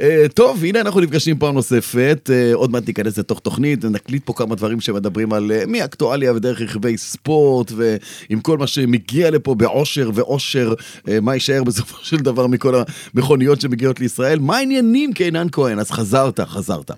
[0.00, 4.32] אה, טוב, הנה אנחנו נפגשים פעם נוספת, אה, עוד מעט ניכנס לתוך תוכנית, נקליט פה
[4.32, 10.10] כמה דברים שמדברים על אה, מאקטואליה ודרך רכיבי ספורט, ועם כל מה שמגיע לפה בעושר
[10.14, 10.74] ואושר,
[11.08, 12.74] אה, מה יישאר בסופו של דבר מכל
[13.14, 14.38] המכוניות שמגיעות לישראל.
[14.38, 15.78] מה העניינים קינן כהן?
[15.78, 16.90] אז חזרת, חזרת.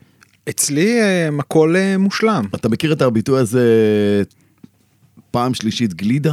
[0.49, 0.99] אצלי
[1.39, 2.45] הכל מושלם.
[2.55, 3.63] אתה מכיר את הביטוי הזה,
[5.31, 6.33] פעם שלישית גלידה?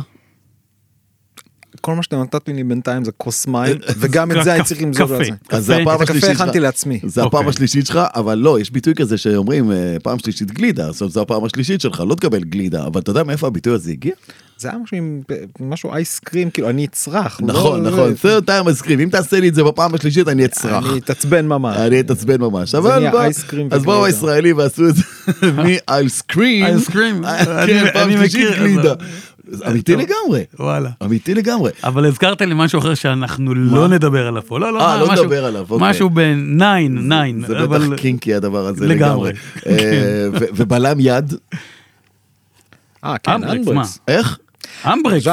[1.86, 5.08] כל מה שאתה נתת לי בינתיים זה כוס מים, וגם את זה אני צריך למזוג
[5.24, 5.24] זה.
[5.50, 6.42] אז זה הפעם השלישית שלך.
[6.42, 7.00] הכנתי לעצמי.
[7.06, 7.50] זה הפעם אוקיי.
[7.50, 11.22] השלישית שלך, אבל לא, יש ביטוי כזה שאומרים אה, פעם שלישית גלידה, זאת אומרת, זו
[11.22, 14.14] הפעם השלישית שלך, לא תקבל גלידה, אבל אתה יודע מאיפה הביטוי הזה הגיע?
[14.58, 15.22] זה היה משהו עם
[15.60, 17.40] משהו אייסקרים, כאילו אני אצרח.
[17.44, 20.86] נכון, לא- נכון, זה טיים מסקרים, אם תעשה לי את זה בפעם השלישית אני אצרח.
[20.90, 21.78] אני אתעצבן ממש.
[21.78, 23.08] אני אתעצבן ממש, אבל
[23.72, 24.06] אז באו.
[24.06, 25.04] הישראלים ועשו את זה
[25.88, 26.66] מאייסקרים.
[27.26, 28.94] כן, אני- פעם אני שלישית מכיר, גלידה.
[29.68, 29.96] אמיתי.
[29.96, 30.90] לגמרי, וואלה.
[31.04, 31.72] אמיתי לגמרי.
[31.84, 34.60] אבל הזכרת לי משהו אחר שאנחנו לא נדבר עליו פה.
[34.60, 35.90] לא, לא, אה, לא נדבר עליו, אוקיי.
[35.90, 37.44] משהו בניין, ניין.
[37.48, 39.32] זה בטח קינקי הדבר הזה לגמרי.
[39.68, 41.34] אה, ובלם יד,
[43.04, 44.00] אה, כן, אמברקס.
[44.08, 44.38] איך?
[44.86, 45.28] אמברקס.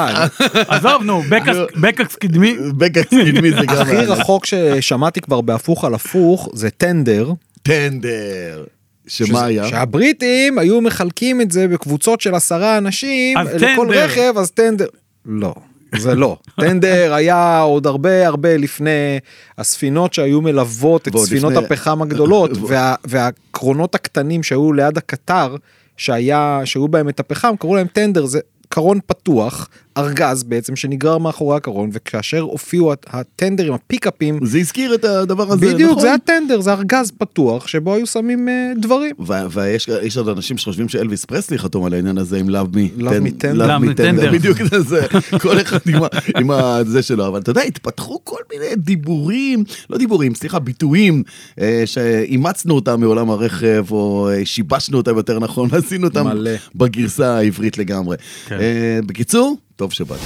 [0.68, 1.22] עזוב, נו,
[1.82, 2.56] בקס קדמי.
[2.76, 3.76] בקס קדמי זה גם...
[3.80, 3.96] הכי.
[3.96, 7.32] רחוק ששמעתי כבר בהפוך על הפוך זה טנדר.
[7.62, 8.64] טנדר.
[9.11, 9.64] שמה היה?
[9.69, 14.05] שהבריטים היו מחלקים את זה בקבוצות של עשרה אנשים אז לכל טנדר.
[14.05, 14.86] רכב אז טנדר.
[15.27, 15.55] לא.
[15.98, 16.36] זה לא.
[16.61, 19.19] טנדר היה עוד הרבה הרבה לפני
[19.58, 25.56] הספינות שהיו מלוות את ספינות לפני- הפחם הגדולות וה, והקרונות הקטנים שהיו ליד הקטר
[25.97, 29.69] שהיה שהיו בהם את הפחם קראו להם טנדר זה קרון פתוח
[30.00, 35.74] ארגז בעצם שנגרר מאחורי הקרון וכאשר הופיעו הט- הטנדרים הפיקאפים זה הזכיר את הדבר הזה,
[35.74, 36.02] בדיוק נכון?
[36.02, 39.14] זה הטנדר זה ארגז פתוח שבו היו שמים אה, דברים.
[39.26, 43.00] ו- ויש יש עוד אנשים שחושבים שאלוויס פרסלי חתום על העניין הזה עם Love Me.
[43.00, 43.58] Love Me Tender.
[43.66, 44.32] Love Me Tender.
[44.32, 45.00] בדיוק זה, זה,
[45.40, 46.00] כל אחד עם
[46.36, 51.22] עם הזה שלו, אבל אתה יודע, התפתחו כל מיני דיבורים, לא דיבורים, סליחה, ביטויים,
[51.60, 56.50] אה, שאימצנו אותם מעולם הרכב, או אה, שיבשנו אותם יותר נכון, ועשינו אותם מלא.
[56.74, 58.16] בגרסה העברית לגמרי.
[58.48, 58.58] כן.
[58.60, 60.18] אה, בקיצור, טוב שבאת.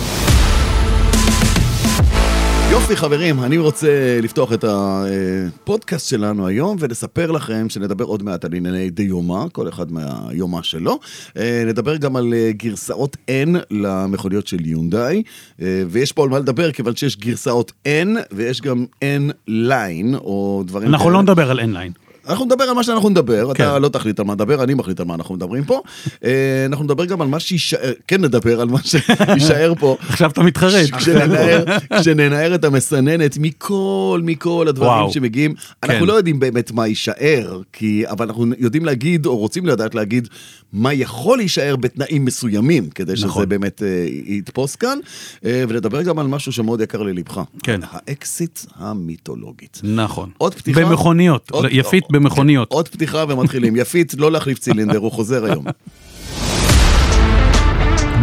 [2.71, 8.55] יופי חברים, אני רוצה לפתוח את הפודקאסט שלנו היום ולספר לכם שנדבר עוד מעט על
[8.55, 10.99] ענייני דיומא, כל אחד מהיומה שלו.
[11.37, 15.23] אה, נדבר גם על אה, גרסאות N למכוניות של יונדאי,
[15.63, 20.63] אה, ויש פה על מה לדבר כיוון שיש גרסאות N ויש גם N Line או
[20.67, 21.17] דברים אנחנו כאלה.
[21.17, 21.93] לא נדבר על N Line.
[22.29, 23.83] אנחנו נדבר על מה שאנחנו נדבר, אתה כן.
[23.83, 25.83] לא תחליט על מה נדבר, אני מחליט על מה אנחנו מדברים פה.
[26.25, 26.31] אה,
[26.67, 29.97] אנחנו נדבר גם על מה שיישאר, כן נדבר על מה שיישאר פה.
[30.09, 30.91] עכשיו אתה מתחרט.
[30.97, 31.65] כשננער,
[32.01, 35.13] כשננער את המסננת מכל, מכל הדברים וואו.
[35.13, 36.07] שמגיעים, אנחנו כן.
[36.07, 40.29] לא יודעים באמת מה יישאר, כי, אבל אנחנו יודעים להגיד, או רוצים לדעת להגיד,
[40.73, 43.49] מה יכול להישאר בתנאים מסוימים, כדי שזה נכון.
[43.49, 43.89] באמת אה,
[44.27, 44.99] יתפוס כאן,
[45.45, 47.41] אה, ונדבר גם על משהו שמאוד יקר ללבך.
[47.63, 47.81] כן.
[47.91, 49.81] האקסיט המיתולוגית.
[49.85, 50.31] נכון.
[50.39, 50.81] עוד פתיחה?
[50.81, 51.51] במכוניות.
[51.51, 52.73] עוד- יפית במכוניות.
[52.73, 53.77] עוד פתיחה ומתחילים.
[53.77, 55.65] יפית, לא להחליף צילינדר, הוא חוזר היום.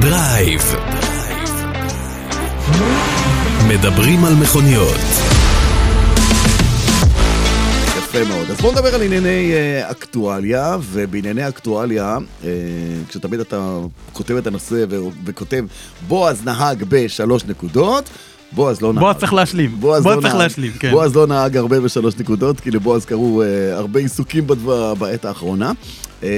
[0.02, 0.62] דרייב.
[3.68, 4.98] מדברים על מכוניות.
[7.98, 8.50] יפה מאוד.
[8.52, 12.50] אז בואו נדבר על ענייני אה, אקטואליה, ובענייני אקטואליה, אה,
[13.10, 13.78] כשתמיד אתה
[14.14, 15.66] כותב את הנושא ו- וכותב
[16.08, 18.10] בועז נהג בשלוש נקודות,
[18.52, 19.02] בועז לא נהג.
[19.04, 19.76] בועז צריך להשלים.
[19.80, 20.44] בועז בועז לא צריך נהג.
[20.44, 20.92] להשלים, כן.
[20.92, 23.48] בועז לא נהג הרבה בשלוש נקודות, כי לבועז קרו אה,
[23.78, 25.72] הרבה עיסוקים בדבר, בעת האחרונה.
[26.24, 26.30] אה,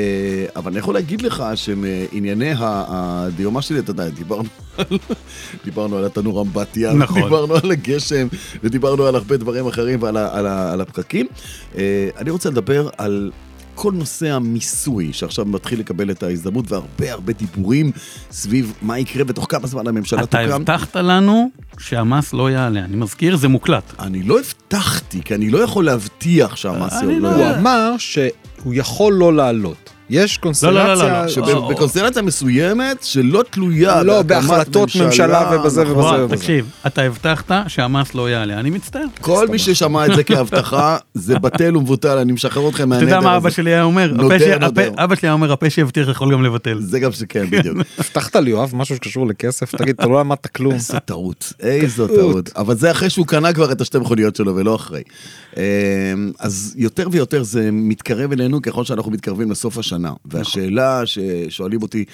[0.55, 4.49] אבל אני יכול להגיד לך שמענייני הדיומה שלי, אתה יודע, דיברנו
[5.65, 7.21] דיברנו על התנור אמבטיה, נכון.
[7.23, 8.27] דיברנו על הגשם,
[8.63, 11.27] ודיברנו על הרבה דברים אחרים ועל ה- על ה- על הפקקים.
[11.77, 11.81] אה,
[12.17, 13.31] אני רוצה לדבר על...
[13.75, 17.91] כל נושא המיסוי שעכשיו מתחיל לקבל את ההזדמנות והרבה הרבה דיבורים
[18.31, 20.55] סביב מה יקרה ותוך כמה זמן הממשלה אתה תוקם.
[20.55, 22.79] הבטחת לנו שהמס לא יעלה.
[22.79, 23.93] אני מזכיר, זה מוקלט.
[23.99, 27.59] אני לא הבטחתי, כי אני לא יכול להבטיח שהמס לא לא הוא יעלה.
[27.59, 29.92] אמר שהוא יכול לא לעלות.
[30.09, 31.27] יש לא, לא, לא, קונסטלציה, לא.
[31.27, 35.95] שבקונסטלציה מסוימת שלא תלויה לא, בהחלטות ממשלה ובזה נכון.
[35.95, 36.27] ובזה.
[36.27, 38.59] בוא, תקשיב, אתה הבטחת שהמס לא יעלה.
[38.59, 39.05] אני מצטער.
[39.21, 43.19] כל מי ששמע את זה כהבטחה, זה בטל ומבוטל, אני משחרר אתכם אתה מהנדר יודע
[43.19, 43.55] מה אבא הזה.
[43.55, 44.13] שלי היה אומר?
[45.03, 46.79] אבא שלי היה אומר, הפה שהבטיח יכול גם לבטל.
[46.81, 47.77] זה גם שכן, בדיוק.
[47.99, 50.73] הבטחת לי יואב משהו שקשור לכסף תגיד אתה לא למדת כלום.
[50.73, 52.49] איזו טעות, איזו טעות.
[52.55, 55.01] אבל זה אחרי שהוא קנה כבר את השתי מכוניות שלו ולא אחרי.
[55.57, 55.61] אמ,
[56.39, 59.92] אז יותר ויותר זה מתקרב אלינו ככל שאנחנו מתקרבים לסוף השנה.
[60.25, 62.05] והשאלה ששואלים אותי,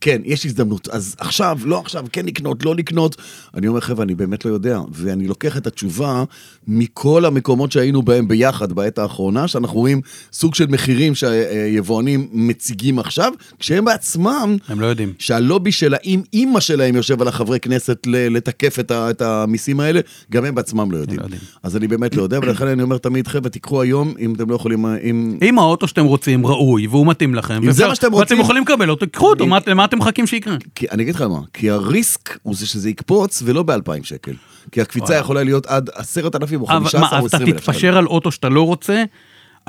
[0.00, 0.88] כן, יש הזדמנות.
[0.88, 3.16] אז עכשיו, לא עכשיו, כן לקנות, לא לקנות.
[3.54, 4.80] אני אומר, חבר'ה, אני באמת לא יודע.
[4.92, 6.24] ואני לוקח את התשובה
[6.68, 10.00] מכל המקומות שהיינו בהם ביחד בעת האחרונה, שאנחנו רואים
[10.32, 15.12] סוג של מחירים שהיבואנים מציגים עכשיו, כשהם בעצמם, הם לא יודעים.
[15.18, 20.00] שהלובי של האם אימא שלהם יושב על החברי כנסת לתקף את, ה- את המיסים האלה,
[20.32, 21.18] גם הם בעצמם לא יודעים.
[21.20, 21.40] לא יודעים.
[21.62, 24.54] אז אני באמת לא יודע, ולכן אני אומר תמיד, חבר'ה, תיקחו היום, אם אתם לא
[24.54, 25.38] יכולים, אם...
[25.42, 28.62] אם האוטו שאתם רוצים ראוי והוא מתאים לכם, אם זה מה שאתם רוצים- ואתם יכולים
[28.62, 29.58] לקבל אותו, קחו אותו, מה-
[29.90, 30.56] אתם מחכים שיקרה?
[30.74, 34.32] כי אני אגיד לך מה, כי הריסק הוא זה שזה יקפוץ ולא ב-2,000 שקל.
[34.72, 37.60] כי הקפיצה יכולה להיות עד 10,000 או אבל 15 מה, או אז אתה 20 אלף
[37.60, 39.04] תתפשר על אוטו שאתה לא רוצה,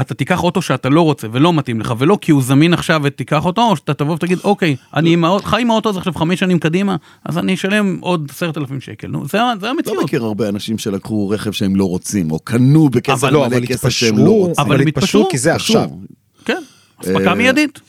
[0.01, 3.45] אתה תיקח אוטו שאתה לא רוצה ולא מתאים לך, ולא כי הוא זמין עכשיו ותיקח
[3.45, 6.39] אותו, או שאתה תבוא ותגיד, אוקיי, אני עם האוטו- חי עם האוטו הזה עכשיו חמש
[6.39, 6.95] שנים קדימה,
[7.25, 9.07] אז אני אשלם עוד עשרת אלפים שקל.
[9.07, 10.03] נו, זה זה לא המציאות.
[10.03, 14.17] מכיר הרבה אנשים שלקחו רכב שהם לא רוצים, או קנו בכסף לא, מלא כסף שהם
[14.17, 14.65] לא רוצים.
[14.65, 15.89] אבל הם התפשרו כי זה עכשיו.
[16.45, 16.61] כן,
[17.01, 17.79] אספקה אה, מיידית.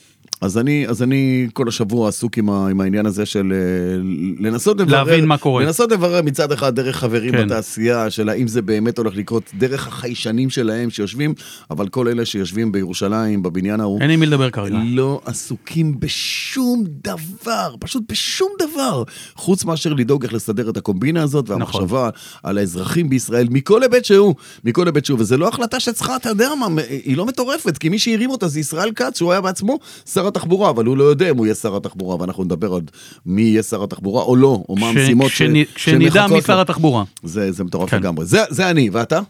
[0.42, 4.80] אז אני, אז אני כל השבוע עסוק עם, ה, עם העניין הזה של אה, לנסות
[4.80, 5.64] לברר, להבין מה קורה.
[5.64, 7.46] לנסות לברר מצד אחד דרך חברים כן.
[7.46, 11.34] בתעשייה, של האם זה באמת הולך לקרות, דרך החיישנים שלהם שיושבים,
[11.70, 14.78] אבל כל אלה שיושבים בירושלים, בבניין ההוא, אין עם מי לדבר כרגע.
[14.84, 19.02] לא עסוקים בשום דבר, פשוט בשום דבר,
[19.34, 22.10] חוץ מאשר לדאוג איך לסדר את הקומבינה הזאת, והמחשבה
[22.42, 24.34] על האזרחים בישראל, מכל היבט שהוא,
[24.64, 26.66] מכל היבט שהוא, וזה לא החלטה שצריכה, אתה יודע מה,
[27.04, 29.78] היא לא מטורפת, כי מי שהרים אותה זה ישראל כץ, שהוא היה בעצמו
[30.12, 32.90] שר התחבורה, אבל הוא לא יודע אם הוא יהיה שר התחבורה, ואנחנו נדבר עוד
[33.26, 36.60] מי יהיה שר התחבורה או לא, או מה המשימות ש- כשנ- כשנדע מי שר.
[36.60, 37.04] התחבורה.
[37.22, 37.96] זה, זה מטורף כן.
[37.96, 38.24] לגמרי.
[38.24, 39.20] זה, זה אני, ואתה?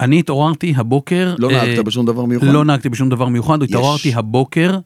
[0.00, 1.34] אני התעוררתי הבוקר...
[1.38, 2.46] לא אה, נהגת בשום דבר מיוחד?
[2.46, 3.68] לא נהגתי בשום דבר מיוחד, יש.
[3.68, 4.78] התעוררתי הבוקר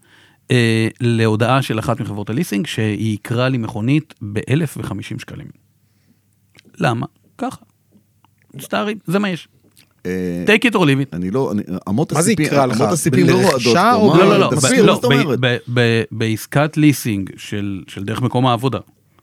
[0.50, 5.47] אה, להודעה של אחת מחברות הליסינג שהיא יקרה לי מכונית ב-1,050 שקלים.
[6.79, 7.06] למה?
[7.38, 7.56] ככה.
[8.55, 9.49] מצטערים, זה מה יש.
[10.09, 11.17] אה, take it or leave it.
[11.17, 12.81] אני לא, אני, אמות מה זה הסיפים, יקרא לך?
[12.81, 13.65] אמות הסיפים לא רועדות?
[13.65, 15.39] לא, לא, לא, לא, זאת ב- אומרת?
[15.41, 18.79] ב- ב- בעסקת ליסינג של דרך מקום העבודה.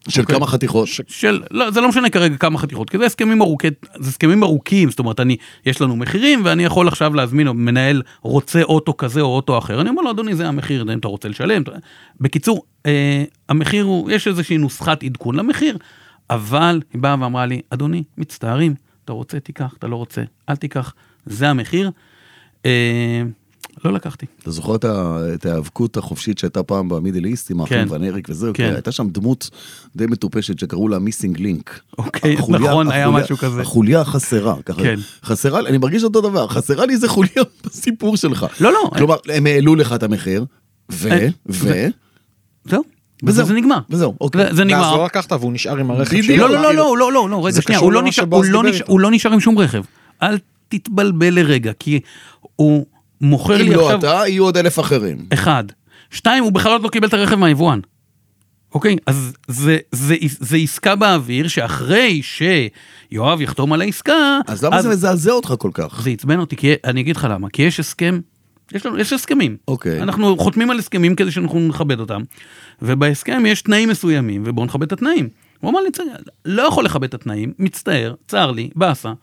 [0.10, 0.36] של אוקיי.
[0.36, 0.88] כמה חתיכות?
[1.08, 3.68] של, לא, זה לא משנה כרגע כמה חתיכות, כי זה הסכמים ארוכי,
[4.00, 8.02] זה הסכמים ארוכים, זאת אומרת, אני, יש לנו מחירים ואני יכול עכשיו להזמין, או מנהל
[8.22, 11.30] רוצה אוטו כזה או אוטו אחר, אני אומר לו, אדוני, זה המחיר, אם אתה רוצה
[11.30, 11.62] לשלם.
[12.22, 15.78] בקיצור, אה, המחיר הוא, יש איזושהי נוסחת עדכון למחיר,
[16.30, 20.94] אבל היא באה ואמרה לי, אדוני, מצטערים, אתה רוצה, תיקח, אתה לא רוצה, אל תיקח,
[21.26, 21.92] זה המחיר.
[22.66, 23.22] אה,
[23.86, 24.26] לא לקחתי.
[24.42, 24.76] אתה זוכר
[25.34, 27.94] את ההיאבקות החופשית שהייתה פעם במידל איסט עם האחים כן.
[27.94, 28.54] ון אריק וזהו?
[28.54, 28.68] כן.
[28.70, 28.74] כן.
[28.74, 29.50] הייתה שם דמות
[29.96, 31.80] די מטופשת שקראו לה מיסינג לינק.
[31.98, 33.62] אוקיי, נכון, היה משהו כזה.
[33.62, 34.82] החוליה החסרה, ככה.
[34.84, 34.96] כן.
[35.24, 38.46] חסרה, לי- אני מרגיש אותו דבר, חסרה לי איזה חוליה בסיפור שלך.
[38.60, 38.90] לא, לא.
[38.98, 40.46] כלומר, הם העלו לך את המחיר,
[40.92, 41.12] ו...
[41.12, 41.88] אה, ו...
[42.66, 42.84] זהו,
[43.24, 43.46] וזהו.
[43.46, 43.80] וזה נגמר.
[43.90, 44.42] וזהו, אוקיי.
[44.42, 44.96] זה- זה ואז נגמר.
[44.98, 46.22] לא לקחת והוא נשאר עם הרכב.
[46.22, 46.38] שלו.
[46.38, 48.42] לא, לא, לא, לא, לא, לא, לא, רגע, זה שנייה, הוא לא נשאר- לא.
[48.88, 49.84] הוא לא נשאר עם שום רכב.
[50.24, 52.00] אל תתבלבל לרגע, כי
[52.56, 52.86] הוא
[53.22, 54.00] מוכר אם לי לא עכשיו...
[54.00, 55.26] אתה, יהיו עוד אלף אחרים.
[55.34, 55.64] אחד.
[56.12, 57.80] שתיים, הוא בכלל עוד לא קיבל את הרכב מהיבואן.
[58.74, 58.96] אוקיי?
[59.08, 64.40] אז זה, זה, זה עסקה באוויר שאחרי שיואב יחתום על העסקה...
[64.48, 66.02] אז למה זה מזעזע אותך כל כך?
[66.04, 68.20] זה עצבן אותי, כי אני אגיד לך למה, כי יש הסכם,
[68.74, 69.58] יש לנו, יש הסכמים.
[69.68, 70.02] אוקיי.
[70.02, 72.22] אנחנו חותמים על הסכמים כדי שאנחנו נכבד אותם,
[72.82, 75.30] ובהסכם יש תנאים מסוימים, ובואו נכבד את התנאים.
[75.60, 76.00] הוא אמר לי, "צ-
[76.46, 79.14] לא יכול לכבד את התנאים, מצטער, צר לי, באסה,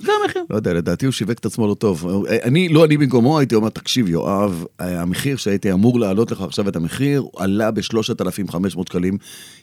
[0.00, 0.42] זה המחיר.
[0.50, 2.06] לא יודע, לדעתי הוא שיווק את עצמו לא טוב.
[2.42, 6.76] אני, לא אני במקומו, הייתי אומר, תקשיב, יואב, המחיר שהייתי אמור להעלות לך עכשיו את
[6.76, 9.18] המחיר, עלה ב-3,500 שקלים.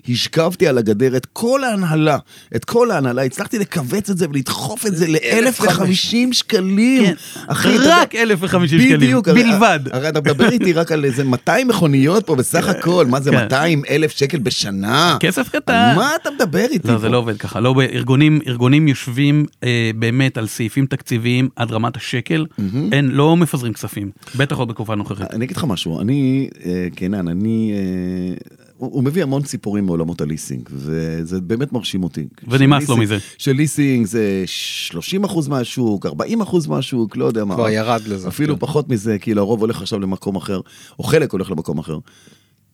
[0.10, 2.18] השכבתי על הגדר את כל ההנהלה,
[2.56, 5.94] את כל ההנהלה, הצלחתי לכווץ את זה ולדחוף את זה ל-1,050
[6.32, 7.06] שקלים.
[7.06, 7.14] כן,
[7.48, 9.80] אחי, רק 1,050 שקלים, בדיוק, הרי- בלבד.
[9.92, 13.38] הרי אתה מדבר איתי רק על איזה 200 מכוניות פה בסך הכל, מה זה כן.
[13.44, 15.18] 200 אלף שקל בשנה?
[15.20, 15.94] כסף קטן.
[15.96, 17.00] מה אתה מדבר איתי לא, פה?
[17.00, 17.60] זה לא עובד ככה.
[17.60, 22.46] לא, ארגונים, ארגונים יושבים אה, באמת על סעיפים תקציביים עד רמת השקל,
[22.92, 25.34] אין, לא מפזרים כספים, בטח עוד בתקופה הנוכחית.
[25.34, 27.74] אני אגיד לך משהו, אני, אה, קנן, אני...
[27.74, 28.36] אה,
[28.78, 32.28] הוא הוא מביא המון סיפורים מעולמות הליסינג, וזה באמת מרשים אותי.
[32.48, 33.18] ונמאס לו מזה.
[33.38, 37.56] שליסינג זה 30 אחוז מהשוק, 40 אחוז מהשוק, לא יודע מה.
[37.56, 38.28] כבר ירד לזה.
[38.28, 38.60] אפילו כן.
[38.60, 40.62] פחות מזה, כי לרוב הולך עכשיו למקום אחר,
[41.00, 41.98] או חלק הולך למקום אחר.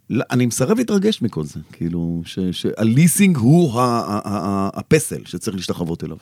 [0.09, 6.03] לא, אני מסרב להתרגש מכל זה, כאילו, שהליסינג הוא ה- ה- ה- הפסל שצריך להשתחוות
[6.03, 6.17] אליו.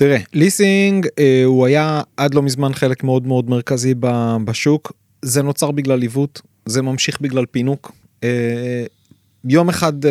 [0.00, 4.92] תראה, ליסינג אה, הוא היה עד לא מזמן חלק מאוד מאוד מרכזי ב- בשוק,
[5.22, 7.92] זה נוצר בגלל עיוות, זה ממשיך בגלל פינוק.
[8.24, 8.84] אה,
[9.44, 10.10] יום אחד, אה,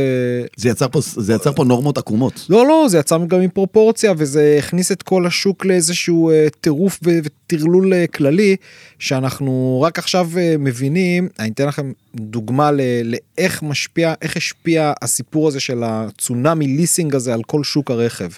[0.58, 2.46] זה יצר פה, זה יצר פה נורמות עקומות.
[2.50, 7.94] לא לא, זה יצא גם מפרופורציה וזה הכניס את כל השוק לאיזשהו אה, טירוף וטרלול
[7.94, 8.56] אה, כללי,
[9.00, 10.30] שאנחנו רק עכשיו
[10.60, 17.16] מבינים, אני אתן לכם דוגמה ל- לאיך משפיע, איך השפיע הסיפור הזה של הצונאמי ליסינג
[17.16, 18.30] הזה על כל שוק הרכב.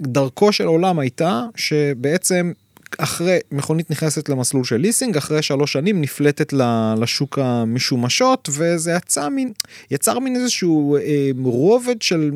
[0.00, 2.52] דרכו של עולם הייתה שבעצם
[2.98, 6.52] אחרי מכונית נכנסת למסלול של ליסינג אחרי שלוש שנים נפלטת
[6.96, 9.52] לשוק המשומשות וזה יצא מין
[9.90, 12.30] יצר מין איזשהו אה, רובד של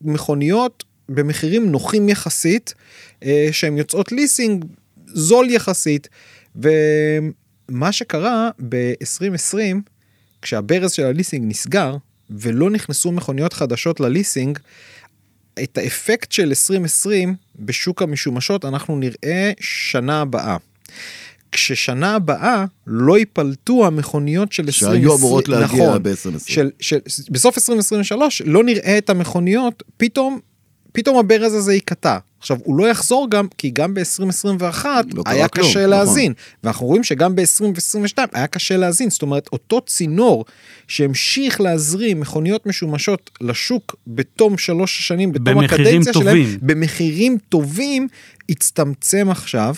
[0.00, 2.74] מכוניות במחירים נוחים יחסית
[3.24, 4.64] אה, שהן יוצאות ליסינג
[5.06, 6.08] זול יחסית.
[6.56, 9.76] ומה שקרה ב-2020
[10.42, 11.96] כשהברז של הליסינג נסגר
[12.30, 14.58] ולא נכנסו מכוניות חדשות לליסינג
[15.62, 20.56] את האפקט של 2020 בשוק המשומשות אנחנו נראה שנה הבאה.
[21.52, 26.38] כששנה הבאה לא ייפלטו המכוניות של 2020, שהיו אמורות להגיע נכון, ב-2020.
[26.46, 26.98] של, של,
[27.30, 30.38] בסוף 2023 לא נראה את המכוניות, פתאום,
[30.92, 32.18] פתאום הברז הזה ייקטע.
[32.40, 35.90] עכשיו הוא לא יחזור גם כי גם ב-2021 לא היה כלום, קשה נכון.
[35.90, 36.32] להזין
[36.64, 40.44] ואנחנו רואים שגם ב-2022 היה קשה להזין זאת אומרת אותו צינור
[40.88, 46.58] שהמשיך להזרים מכוניות משומשות לשוק בתום שלוש שנים בתום הקדנציה שלהם טובים.
[46.62, 48.08] במחירים טובים
[48.48, 49.74] הצטמצם עכשיו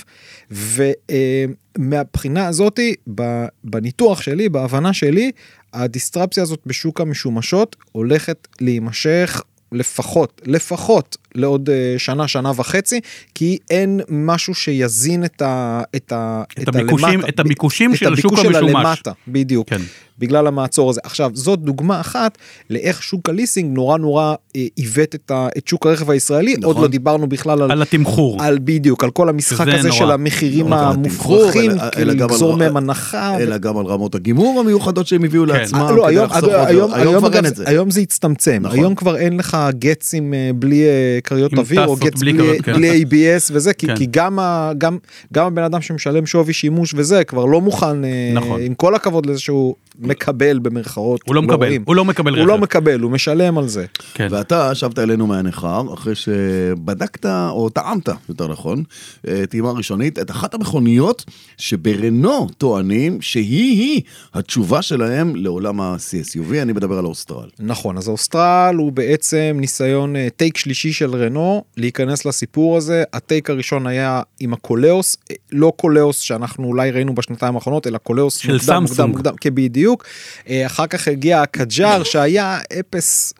[0.50, 5.30] ומהבחינה הזאתי ב- בניתוח שלי בהבנה שלי
[5.72, 9.42] הדיסטרפציה הזאת בשוק המשומשות הולכת להימשך
[9.72, 13.00] לפחות לפחות לעוד אה, שנה שנה וחצי
[13.34, 15.82] כי אין משהו שיזין את ה...
[15.96, 17.28] את, ה, את הביקושים- הלמטה.
[17.28, 18.74] את הביקושים את של השוק הביקוש המשומש.
[18.86, 19.68] הלמטה, בדיוק.
[19.68, 19.80] כן.
[20.18, 21.00] בגלל המעצור הזה.
[21.04, 22.38] עכשיו, זאת דוגמה אחת
[22.70, 26.52] לאיך שוק הליסינג נורא נורא אה, עיוות את, ה, את שוק הרכב הישראלי.
[26.52, 26.64] נכון.
[26.64, 28.42] עוד לא דיברנו בכלל על, על התמחור.
[28.42, 29.98] על בדיוק, על כל המשחק הזה נורא.
[29.98, 33.38] של המחירים לא התמחור, המופרכים, לגזור מהם הנחה.
[33.38, 35.48] אלא גם על רמות הגימור המיוחדות שהם הביאו כן.
[35.48, 35.80] לעצמם.
[35.80, 37.64] אה, לא, היום, היום, היום, אין את זה.
[37.66, 38.78] היום זה הצטמצם, נכון.
[38.78, 40.84] היום כבר אין לך גצים בלי
[41.24, 42.72] כריות אוויר או גץ בלי בלי, כן.
[42.72, 43.96] בלי ABS וזה, כי, כן.
[43.96, 44.98] כי גם, ה, גם,
[45.32, 48.60] גם הבן אדם שמשלם שווי שימוש וזה כבר לא מוכן, אה, נכון.
[48.62, 51.82] עם כל הכבוד לזה שהוא מקבל במרכאות, הוא לא מקבל, רואים.
[51.86, 52.62] הוא לא מקבל הוא לא רכב.
[52.62, 53.86] מקבל, הוא משלם על זה.
[54.14, 54.28] כן.
[54.30, 58.82] ואתה שבת אלינו מהנכר, אחרי שבדקת, או טעמת, יותר נכון,
[59.28, 61.24] אה, טעימה ראשונית, את אחת המכוניות
[61.56, 64.00] שברנו טוענים שהיא-היא
[64.34, 67.48] התשובה שלהם לעולם ה-C-SUV, אני מדבר על האוסטרל.
[67.58, 73.04] נכון, אז האוסטרל הוא בעצם ניסיון אה, take שלישי של רנו להיכנס לסיפור הזה.
[73.12, 75.16] ה take הראשון היה עם הקולאוס,
[75.52, 78.86] לא קולאוס שאנחנו אולי ראינו בשנתיים האחרונות, אלא קולאוס של מוקדם, סמסונג.
[78.88, 80.04] מוקדם, מוקדם, כן, בדיוק.
[80.48, 83.34] אה, אחר כך הגיע הקג'אר שהיה אפס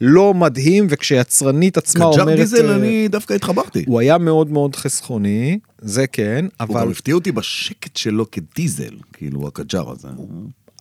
[0.00, 2.38] לא מדהים, וכשיצרנית עצמה קג'אר אומרת...
[2.38, 3.84] דיזל, אה, אני דווקא התחברתי.
[3.86, 8.94] הוא היה מאוד מאוד חסכוני, זה כן, הוא גם אבל, הפתיע אותי בשקט שלו כדיזל,
[9.12, 10.08] כאילו הקג'אר הזה.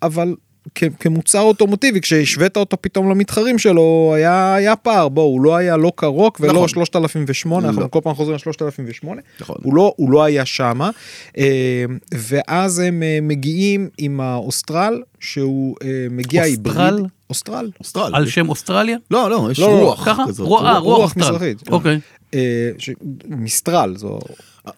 [0.02, 0.36] אבל
[0.75, 5.77] כ- כמוצר אוטומוטיבי כשהשווית אותו פתאום למתחרים שלו היה היה פער בוא הוא לא היה
[5.77, 6.67] לא קרוק ולא נכון.
[6.67, 7.72] 3008 לא.
[7.72, 9.08] אנחנו כל פעם חוזרים ל-3008
[9.41, 9.55] נכון.
[9.63, 10.89] הוא לא הוא לא היה שמה
[11.38, 16.86] אה, ואז הם אה, מגיעים עם האוסטרל שהוא אה, מגיע אוסטרל?
[16.86, 18.16] hybrid אוסטרל אוסטרל.
[18.16, 18.98] על שם אוסטרליה?
[19.12, 20.24] לא, לא, יש לא, לא, רוח ככה?
[20.28, 20.48] כזאת.
[20.48, 21.30] רוח, אה, רוח רוח אוסטרל.
[21.36, 21.68] מזרחית.
[21.72, 22.00] אוקיי.
[22.34, 22.40] אה,
[22.78, 22.90] ש-
[23.28, 24.20] מיסטרל זו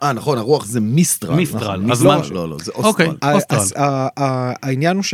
[0.03, 1.35] אה, נכון, הרוח זה מיסטרל.
[1.35, 2.21] מיסטרל, נכון, אז לא, מה?
[2.31, 3.07] לא, לא, זה אוקיי.
[3.07, 3.33] אוסטרל.
[3.33, 3.59] אוסטרל.
[3.59, 5.13] אז ה- ה- העניין הוא ש...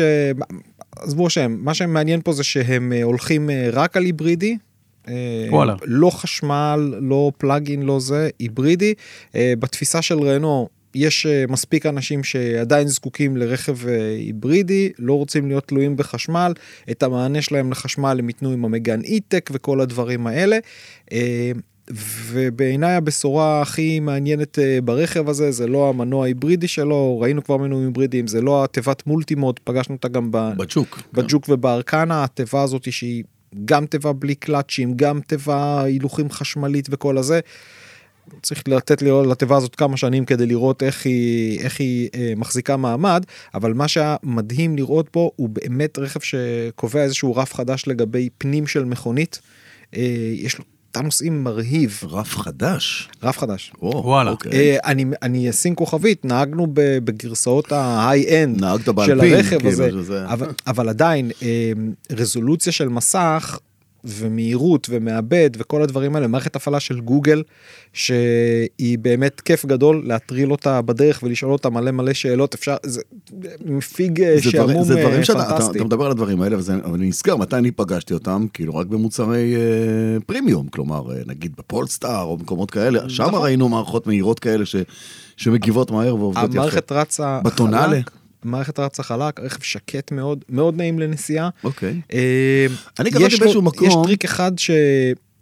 [0.99, 4.57] עזבו השם, מה שמעניין פה זה שהם אה, הולכים אה, רק על היברידי.
[5.07, 5.13] אה,
[5.49, 5.75] וואלה.
[5.85, 8.93] לא חשמל, לא פלאגין, לא זה, היברידי.
[9.35, 15.47] אה, בתפיסה של רנו יש אה, מספיק אנשים שעדיין זקוקים לרכב אה, היברידי, לא רוצים
[15.47, 16.53] להיות תלויים בחשמל,
[16.91, 20.57] את המענה שלהם לחשמל הם ייתנו עם המגן אי-טק וכל הדברים האלה.
[21.11, 21.51] אה,
[22.27, 28.27] ובעיניי הבשורה הכי מעניינת ברכב הזה זה לא המנוע ההיברידי שלו, ראינו כבר מנועים היברידיים,
[28.27, 30.37] זה לא התיבת מולטימוד, פגשנו אותה גם ב...
[30.57, 31.01] בצ'וק.
[31.13, 33.23] בג'וק ובארקנה, התיבה הזאת שהיא
[33.65, 37.39] גם תיבה בלי קלאצ'ים, גם תיבה הילוכים חשמלית וכל הזה.
[38.41, 43.25] צריך לתת לתיבה הזאת כמה שנים כדי לראות איך היא, איך היא אה, מחזיקה מעמד,
[43.53, 48.67] אבל מה שהיה מדהים לראות פה הוא באמת רכב שקובע איזשהו רף חדש לגבי פנים
[48.67, 49.39] של מכונית.
[49.95, 53.09] אה, יש לו תא נוסעים מרהיב, רף חדש.
[53.23, 53.73] רף חדש.
[53.81, 54.31] או, וואלה.
[54.31, 54.51] אוקיי.
[54.51, 58.63] אה, אני, אני אשים כוכבית, נהגנו בגרסאות ההיי-אנד
[59.05, 61.71] של הרכב כאילו, הזה, אבל, אבל עדיין אה,
[62.11, 63.59] רזולוציה של מסך
[64.03, 67.43] ומהירות ומעבד וכל הדברים האלה, מערכת הפעלה של גוגל,
[67.93, 73.01] שהיא באמת כיף גדול להטריל אותה בדרך ולשאול אותה מלא מלא שאלות, אפשר, זה
[73.65, 75.71] מפיג אה, זה דברים- שעמום זה דברים אה, שאתה אתה-.
[75.75, 78.87] אתה מדבר על הדברים האלה, וזה- אבל אני נזכר מתי אני פגשתי אותם, כאילו רק
[78.87, 79.59] במוצרי אה,
[80.25, 83.41] פרימיום, כלומר, אה, נגיד בפולסטאר או במקומות כאלה, שם נכון.
[83.43, 84.75] ראינו מערכות מהירות כאלה ש-
[85.37, 86.57] שמגיבות מהר ועובדות יפה.
[86.57, 87.87] המערכת רצה בטונאלה?
[87.87, 88.11] חלק,
[88.43, 91.49] המערכת רצה חלק, רכב שקט מאוד, מאוד נעים לנסיעה.
[91.63, 92.01] אוקיי.
[92.13, 92.65] אה,
[92.99, 94.71] אני קראתי באיזשהו מקום- יש טריק אחד ש...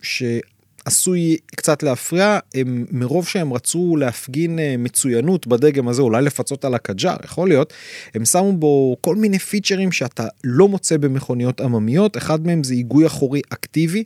[0.02, 6.74] שעשוי קצת להפריע, הם, מרוב שהם רצו להפגין אה, מצוינות בדגם הזה, אולי לפצות על
[6.76, 7.74] הקג'אר, יכול להיות,
[8.16, 13.06] הם שמו בו כל מיני פיצ'רים שאתה לא מוצא במכוניות עממיות, אחד מהם זה היגוי
[13.08, 14.04] אחורי אקטיבי.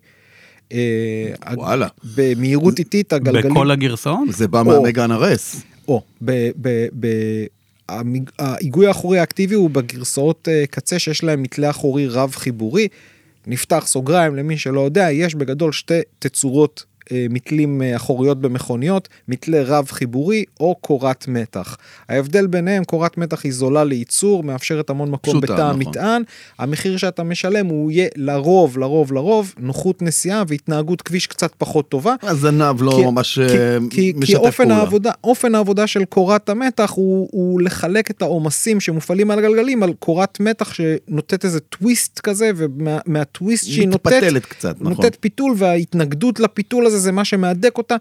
[0.74, 0.78] אה,
[1.54, 1.88] וואלה.
[2.16, 4.20] במהירות איטית הגלגלים בכל הגרסאות?
[4.32, 4.64] זה בא.
[4.64, 5.62] מהמגן הרס.
[5.88, 6.32] או, ב-
[6.62, 7.63] ב- ב- המג-
[8.40, 12.88] ההיגוי האחורי האקטיבי הוא בגרסאות אה, קצה שיש להם מתלה אחורי רב חיבורי.
[13.48, 16.86] נפתח סוגריים למי שלא יודע, יש בגדול שתי תצורות
[17.30, 21.78] מתלים אה, אחוריות במכוניות, מתלה רב חיבורי או קורת מתח.
[22.10, 25.82] ההבדל ביניהם, קורת מתח היא זולה לייצור, מאפשרת המון מקום פשוטה, בתא נכון.
[25.88, 26.22] המטען,
[26.60, 32.16] המחיר שאתה משלם הוא יהיה לרוב, לרוב, לרוב, נוחות נסיעה והתנהגות כביש קצת פחות טובה.
[32.22, 34.78] הזנב לא כי- ממש כי- אה, כי, כי משתף אופן פעולה.
[34.78, 39.94] העבודה, אופן העבודה של קורת המתח הוא, הוא לחלק את העומסים שמופעלים על הגלגלים על
[40.00, 44.94] קורת מתח שנותנת איזה טוויסט כזה ומהטוויסט שהיא נותנת, מתפתלת קצת, נכון.
[44.94, 47.96] נותנת פיתול וההתנגדות לפיתול הזה זה מה שמהדק אותה.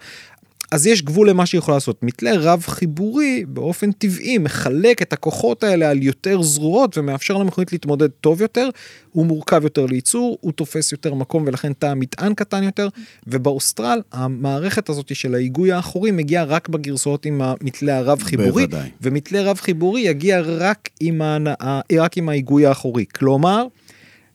[0.73, 2.03] אז יש גבול למה שהיא יכולה לעשות.
[2.03, 8.09] מתלה רב חיבורי באופן טבעי מחלק את הכוחות האלה על יותר זרועות ומאפשר למכונית להתמודד
[8.09, 8.69] טוב יותר,
[9.13, 12.89] הוא מורכב יותר לייצור, הוא תופס יותר מקום ולכן תא המטען קטן יותר,
[13.27, 18.91] ובאוסטרל המערכת הזאת של ההיגוי האחורי מגיעה רק בגרסאות עם המתלה הרב חיבורי, בוודאי.
[19.03, 23.05] ומתלה רב חיבורי יגיע רק עם, ההנאה, רק עם ההיגוי האחורי.
[23.15, 23.67] כלומר,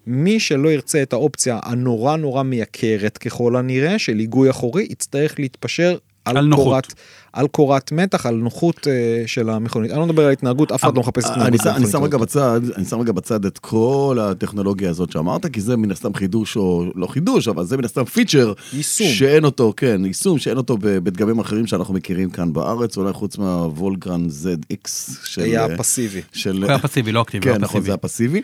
[0.09, 5.97] מי שלא ירצה את האופציה הנורא נורא מייקרת ככל הנראה של היגוי אחורי יצטרך להתפשר
[6.29, 6.65] על, על נוחות.
[6.65, 6.93] קורת,
[7.33, 9.91] על קורת מתח, על נוחות אה, של המכונית.
[9.91, 11.67] אני לא מדבר על התנהגות, אף אחד לא מחפש אני התנהגות.
[11.67, 12.17] אני במכונית שם רגע.
[12.17, 16.55] בצד, אני שם רגע בצד את כל הטכנולוגיה הזאת שאמרת, כי זה מן הסתם חידוש
[16.55, 18.53] או לא חידוש, אבל זה מן הסתם פיצ'ר.
[18.73, 19.07] יישום.
[19.07, 24.27] שאין אותו, כן, יישום שאין אותו בדגמים אחרים שאנחנו מכירים כאן בארץ, אולי חוץ מהוולגרן
[24.27, 24.89] ZX
[25.23, 25.41] של...
[25.41, 26.21] היה אה, פסיבי.
[26.33, 26.65] של...
[26.67, 27.87] היה פסיבי, לא אקטיבי, הוא כן, היה נכון, פסיבי.
[27.87, 28.41] זה הפסיבי.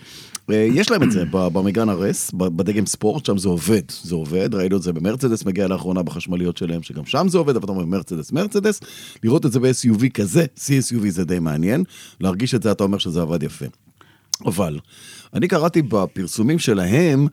[0.50, 4.78] אה, יש להם את זה במגן הרס, בדגם ספורט, שם זה עובד, זה עובד, ראינו
[4.78, 8.32] את זה במרצדס, מגיע לאחרונה בחשמליות שלהם, שגם שם זה עובד, אבל אתה אומר מרצדס,
[8.32, 8.80] מרצדס,
[9.24, 11.84] לראות את זה ב-SUV כזה, CSUV זה די מעניין,
[12.20, 13.66] להרגיש את זה, אתה אומר שזה עבד יפה.
[14.46, 14.80] אבל,
[15.34, 17.28] אני קראתי בפרסומים שלהם,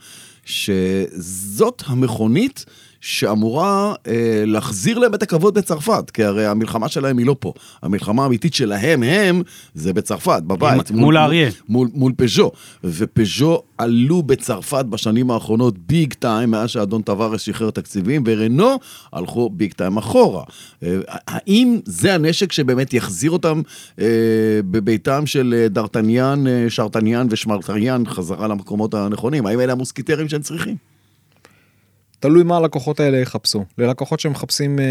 [0.44, 2.64] שזאת המכונית
[3.00, 7.52] שאמורה אה, להחזיר להם את הכבוד בצרפת, כי הרי המלחמה שלהם היא לא פה.
[7.82, 9.42] המלחמה האמיתית שלהם, הם,
[9.74, 10.90] זה בצרפת, בבית.
[10.90, 11.50] מול האריה.
[11.68, 12.50] מול, מול פז'ו,
[12.84, 18.78] ופז'ו עלו בצרפת בשנים האחרונות ביג טיים, מאז שאדון טווארס שחרר תקציבים, ורנו
[19.12, 20.44] הלכו ביג טיים אחורה.
[20.82, 23.62] אה, האם זה הנשק שבאמת יחזיר אותם
[24.00, 24.06] אה,
[24.70, 29.46] בביתם של אה, דרטניאן, אה, שרטניאן ושמרטריאן חזרה למקומות הנכונים?
[29.46, 30.76] האם אלה המוסקיטרים שהם צריכים?
[32.20, 33.64] תלוי מה הלקוחות האלה יחפשו.
[33.78, 34.84] ללקוחות שמחפשים אה,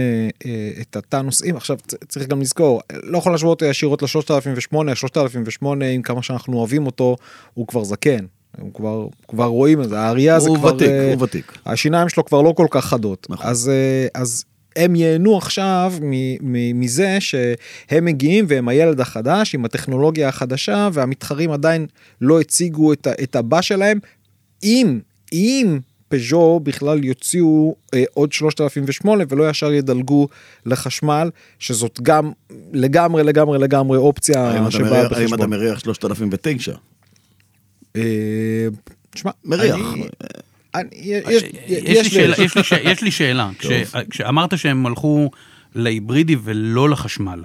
[0.46, 6.02] אה, את התא נוסעים, עכשיו צריך גם לזכור, לא יכול להשוות ישירות ל-3008, ה-3008 עם
[6.02, 7.16] כמה שאנחנו אוהבים אותו,
[7.54, 8.26] הוא כבר זקן.
[8.60, 10.76] הוא כבר, כבר רואים את זה, האריה זה הוא כבר...
[10.76, 11.58] ותיק, אה, הוא ותיק.
[11.66, 13.28] השיניים שלו כבר לא כל כך חדות.
[13.30, 13.48] נכון.
[13.48, 19.66] אז, אה, אז הם ייהנו עכשיו מ- מ- מזה שהם מגיעים והם הילד החדש עם
[19.66, 21.86] הטכנולוגיה החדשה והמתחרים עדיין
[22.22, 24.00] לא הציגו את, את הבא שלהם.
[24.64, 25.00] אם,
[25.34, 30.28] אם פז'ו בכלל יוציאו אה, עוד 3008 ולא ישר ידלגו
[30.66, 32.32] לחשמל, שזאת גם
[32.74, 35.50] לגמרי לגמרי לגמרי אופציה שבאה מריח- האם אתה בחשבון.
[35.50, 36.74] מריח 3009?
[37.96, 38.02] אה,
[39.10, 39.76] תשמע, מריח.
[39.76, 40.04] אני-
[40.76, 41.44] אני- יש-
[42.84, 43.50] יש לי שאלה-
[44.10, 45.32] כשאמרת שהם הלכו
[45.76, 47.44] להיברידי ולא לחשמל,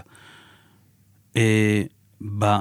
[1.36, 1.82] אה,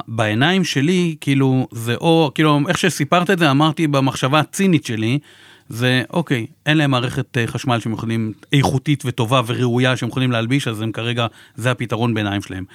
[0.08, 5.20] בעיניים שלי, כאילו, זה או, כאילו, איך שסיפרת את זה, אמרתי במחשבה הצינית שלי,
[5.70, 10.68] זה אוקיי, אין להם מערכת אה, חשמל שהם יכולים, איכותית וטובה וראויה שהם יכולים להלביש,
[10.68, 12.66] אז הם כרגע, זה הפתרון בעיניים שלהם.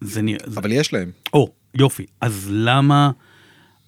[0.00, 1.10] זה נראה, זה- אבל יש להם.
[1.32, 2.06] או, יופי.
[2.20, 3.10] אז למה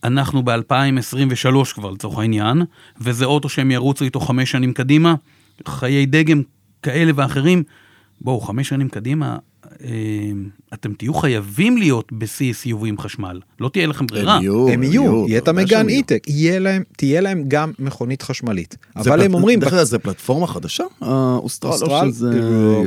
[0.04, 2.62] אנחנו ב-2023 כבר לצורך העניין,
[3.00, 5.14] וזה אוטו שהם ירוצו איתו חמש שנים קדימה,
[5.68, 6.42] חיי דגם
[6.82, 7.62] כאלה ואחרים,
[8.20, 9.36] בואו, חמש שנים קדימה,
[9.84, 10.30] אה,
[10.80, 14.34] אתם תהיו חייבים להיות ב-CSUV עם חשמל, לא תהיה לכם ברירה.
[14.36, 15.88] הם יהיו, הם יהיו, יהיה את המגן.
[15.88, 16.26] איטק,
[16.96, 18.76] תהיה להם גם מכונית חשמלית.
[19.00, 20.84] זה אבל הם אומרים, דרך אגב, זה פלטפורמה חדשה?
[21.02, 21.72] אוסטרל,
[22.24, 22.82] אה,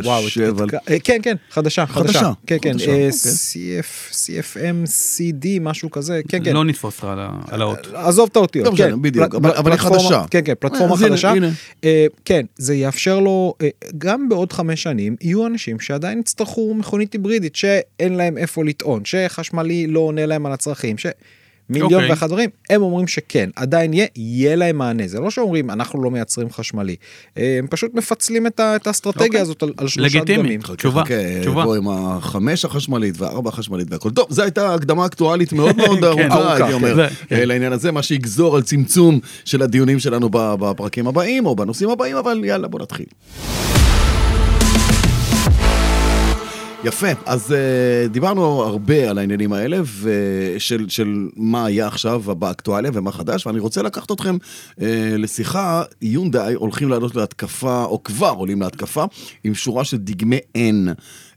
[0.90, 3.10] אה, כן כן חדשה חדשה, כן כן אה, אוקיי.
[3.10, 7.08] CF CFM CD משהו כזה כן כן לא נתפוס אותך
[7.52, 7.88] על האות.
[7.94, 10.24] עזוב את האותיות, לא כן, בדיוק, אבל- היא פלטפורמה- חדשה.
[10.32, 11.34] כן, כן, פלטפורמה חדשה.
[12.26, 13.54] כן, זה יאפשר לו,
[13.98, 19.88] גם בעוד חמש שנים, יהיו אנשים שעדיין יצטרכו מכונית היברידית, שאין להם איפה לטעון, שחשמלי
[19.88, 21.06] לא עונה להם על הצרכים, ש...
[21.72, 22.10] מיליון אוקיי.
[22.10, 26.12] ואחד דברים, הם אומרים שכן, עדיין יהיה, יהיה להם מענה, זה לא שאומרים אנחנו לא
[26.12, 26.96] מייצרים חשמלי,
[27.38, 29.42] אה, הם פשוט מפצלים את ה- את האסטרטגיה אוקיי.
[29.42, 30.44] הזאת על, על שלושה לגיטימי.
[30.44, 30.62] דגמים.
[30.64, 31.64] חכה, תשובה, חכה, תשובה.
[31.64, 34.10] בוא עם החמש החשמלית והארבע החשמלית והכל.
[34.10, 37.36] טוב, זו הייתה הקדמה אקטואלית מאוד מאוד ארוכה, ארוכה, הייתי כן, אומר, זה, כן.
[37.36, 42.18] אה, לעניין הזה, מה שיגזור על צמצום של הדיונים שלנו בפרקים הבאים או בנושאים הבאים,
[42.18, 43.06] אבל יאללה, בוא נתחיל.
[46.84, 53.12] יפה, אז uh, דיברנו הרבה על העניינים האלה ושל של מה היה עכשיו באקטואליה ומה
[53.12, 54.38] חדש, ואני רוצה לקחת אתכם
[54.72, 54.82] uh,
[55.18, 59.06] לשיחה, יונדאי הולכים לעלות להתקפה, או כבר עולים להתקפה,
[59.44, 60.90] עם שורה של דגמי N.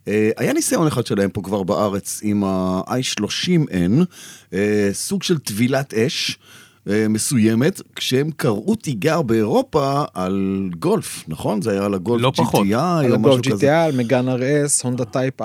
[0.09, 4.05] אה, היה ניסיון אחד שלהם פה כבר בארץ עם ה-i30N,
[4.53, 6.39] אה, סוג של טבילת אש.
[6.87, 11.63] מסוימת, כשהם קראו תיגר באירופה על גולף, נכון?
[11.63, 12.67] זה היה על הגולף לא פחות.
[12.67, 13.67] GTI על או משהו הגולף כזה.
[13.67, 15.45] GTI, על מגן RS, הונדה Type R.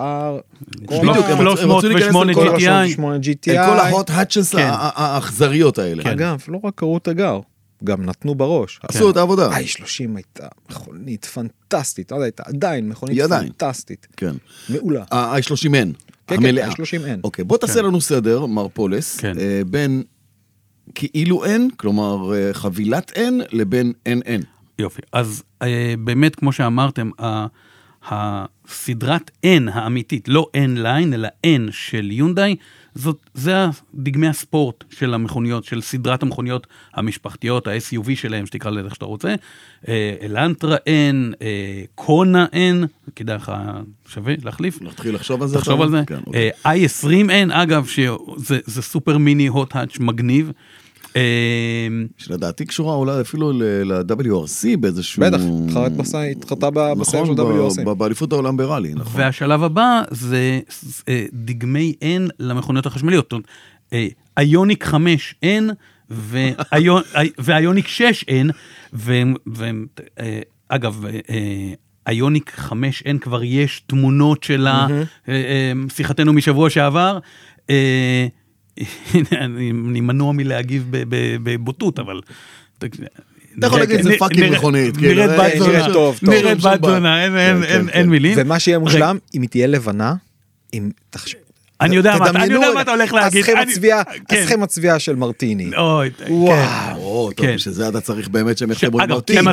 [0.85, 2.59] כל בדיוק, הם רצו- להיכנס 308 לכל GTI.
[2.59, 3.49] 308 GTI.
[3.57, 4.67] אה, כל ה hot hatches כן.
[4.71, 6.11] האכזריות האלה.
[6.11, 7.39] אגב, לא רק קראו תיגר,
[7.83, 8.79] גם נתנו בראש.
[8.83, 9.49] עשו את העבודה.
[9.49, 9.59] i30
[10.15, 13.19] הייתה מכונית פנטסטית, לא הייתה עדיין מכונית.
[13.29, 14.07] פנטסטית.
[14.17, 14.35] כן.
[14.69, 15.03] מעולה.
[15.11, 15.91] ה-i30N, כן,
[16.27, 16.67] כן, המלאה.
[16.67, 17.19] ה-30N.
[17.23, 19.39] אוקיי, בוא תעשה לנו סדר, מר פולס, כן.
[19.39, 20.03] אה, בין
[20.95, 24.43] כאילו N, כלומר אה, חבילת N, לבין NN.
[24.79, 25.01] יופי.
[25.11, 27.09] אז אה, באמת, כמו שאמרתם,
[28.09, 32.55] הסדרת N האמיתית, לא N ליין, אלא N של יונדאי,
[32.97, 38.95] זאת, זה דגמי הספורט של המכוניות, של סדרת המכוניות המשפחתיות, ה-SUV שלהם, שתקרא לזה איך
[38.95, 39.35] שאתה רוצה.
[39.87, 43.51] אה, אלנטרה N, אה, קונה N, כדאי לך,
[44.07, 44.81] שווה להחליף.
[44.81, 45.81] נתחיל לחשוב על זה תחשוב?
[45.81, 46.01] על זה.
[46.07, 46.51] כן, אוקיי.
[46.65, 50.51] אה, i20N, אגב, שזה זה סופר מיני הוט האץ' מגניב.
[51.17, 55.23] אה, שלדעתי קשורה אולי אפילו ל- ל-WRC באיזשהו...
[55.23, 57.85] בטח, התחרת בסי- התחרתה ב- בסייר של נכון, WRC.
[57.85, 59.21] ב- באליפות העולם בראלי, נכון.
[59.21, 60.59] והשלב הבא זה
[61.09, 63.33] אה, דגמי N למכוניות החשמליות.
[63.93, 64.07] אה,
[64.39, 65.73] איוניק 5N
[66.09, 68.51] ואיון- אי- ואיוניק 6N,
[70.71, 71.73] ואגב, אה,
[72.07, 74.87] איוניק 5N כבר יש תמונות שלה,
[75.95, 77.19] שיחתנו משבוע שעבר.
[79.31, 80.85] אני אני מנוע מלהגיב
[81.43, 82.21] בבוטות, אבל...
[82.77, 82.87] אתה
[83.67, 85.87] יכול להגיד, זה fucking מכונית, כאילו, נראית בת זונה,
[86.21, 86.79] נראית בת.
[86.85, 88.09] זונה, אין- כן, כן, כן.
[88.09, 88.33] מילים.
[88.37, 90.13] ומה שיהיה מושלם, אם היא תהיה לבנה,
[90.73, 91.37] אם תחשב...
[91.81, 93.45] אני יודע מה אתה- אני תדמיינו יודע רגע, מה אתה הולך להגיד.
[94.29, 95.71] הסכם הצביעה, של מרטיני.
[95.77, 96.09] אוי.
[96.29, 96.95] וואו.
[96.97, 97.55] או, טוב, כן.
[97.55, 99.37] בשביל זה אתה צריך באמת שהם אגב, מרטין.
[99.37, 99.51] הם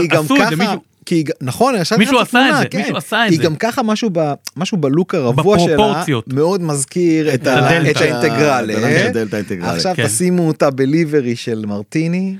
[0.00, 0.74] כי גם- ככה-
[1.06, 2.78] כי היא נכון, אני ישבתי מישהו עשה את זה, כן.
[2.78, 3.42] מישהו עשה את כי זה.
[3.42, 6.32] גם ככה משהו ב- משהו בלוק הרבוע שלה בפרופורציות.
[6.32, 7.90] מאוד מזכיר את ה-.
[7.90, 8.70] את האינטגרל.
[8.70, 9.72] את אה?
[9.74, 10.06] עכשיו כן.
[10.06, 12.36] תשימו אותה בליברי של מרטיני.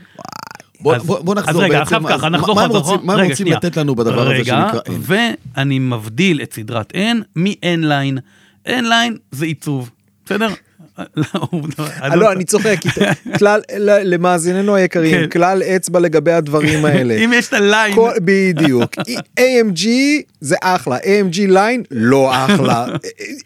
[0.81, 2.70] בוא- אז- בוא בוא נחזור אז רגע, בעצם, ככה, אז נחזור מה הם.
[2.70, 3.57] רוצים- מה הם רגע, רוצים שנייה.
[3.57, 4.98] לתת לנו בדבר הזה רגע, שנקרא N?
[5.57, 8.19] ואני מבדיל את סדרת N מ-
[8.68, 9.00] N line.
[9.00, 9.90] N line זה עיצוב,
[10.26, 10.48] בסדר?
[12.15, 12.77] לא, אני צוחק,
[13.39, 13.61] כלל,
[14.05, 15.29] למאזיננו היקרים, כן.
[15.31, 17.15] כלל אצבע לגבי הדברים האלה.
[17.15, 18.91] אם יש את ה line, בדיוק.
[19.41, 19.87] AMG
[20.41, 22.87] זה אחלה, AMG line לא אחלה.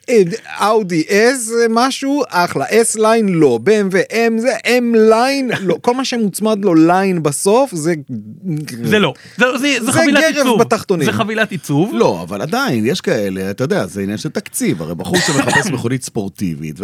[0.62, 5.94] אאודי S זה משהו אחלה, S line לא, BMW M זה M line לא, כל
[5.94, 7.94] מה שמוצמד לו line בסוף זה...
[8.84, 9.14] זה לא.
[9.38, 10.60] זה- זה זה זה חבילת גרב עיצוב.
[10.60, 11.06] בתחתונים.
[11.06, 11.90] זה חבילת עיצוב.
[11.94, 14.82] לא, אבל עדיין, יש כאלה, אתה יודע, זה עניין של תקציב.
[14.82, 16.80] הרי בחור שמחפש מכונית ספורטיבית,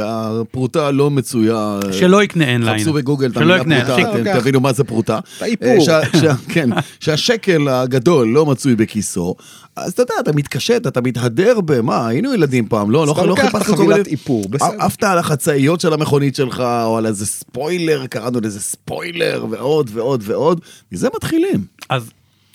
[0.57, 1.79] והפרוטה לא מצויה...
[1.93, 2.79] שלא יקנה N line.
[2.79, 5.19] חפשו בגוגל את המילה פרוטה, אתם תבינו מה זה פרוטה.
[5.41, 5.69] האיפור.
[5.91, 9.35] אה, שה- כן, שהשקל הגדול לא מצוי בכיסו,
[9.77, 13.77] אז אתה יודע, אתה מתקשט, אתה מתהדר במה, היינו ילדים פעם, לא, לא לא חיפשנו
[13.77, 14.69] כל מיני- איפור, בסדר.
[14.79, 20.23] עפת על החצאיות של המכונית שלך, או על איזה ספוילר, קראנו לזה ספוילר, ועוד ועוד
[20.27, 20.61] ועוד,
[20.93, 21.65] מזה מתחילים.
[21.91, 22.11] אז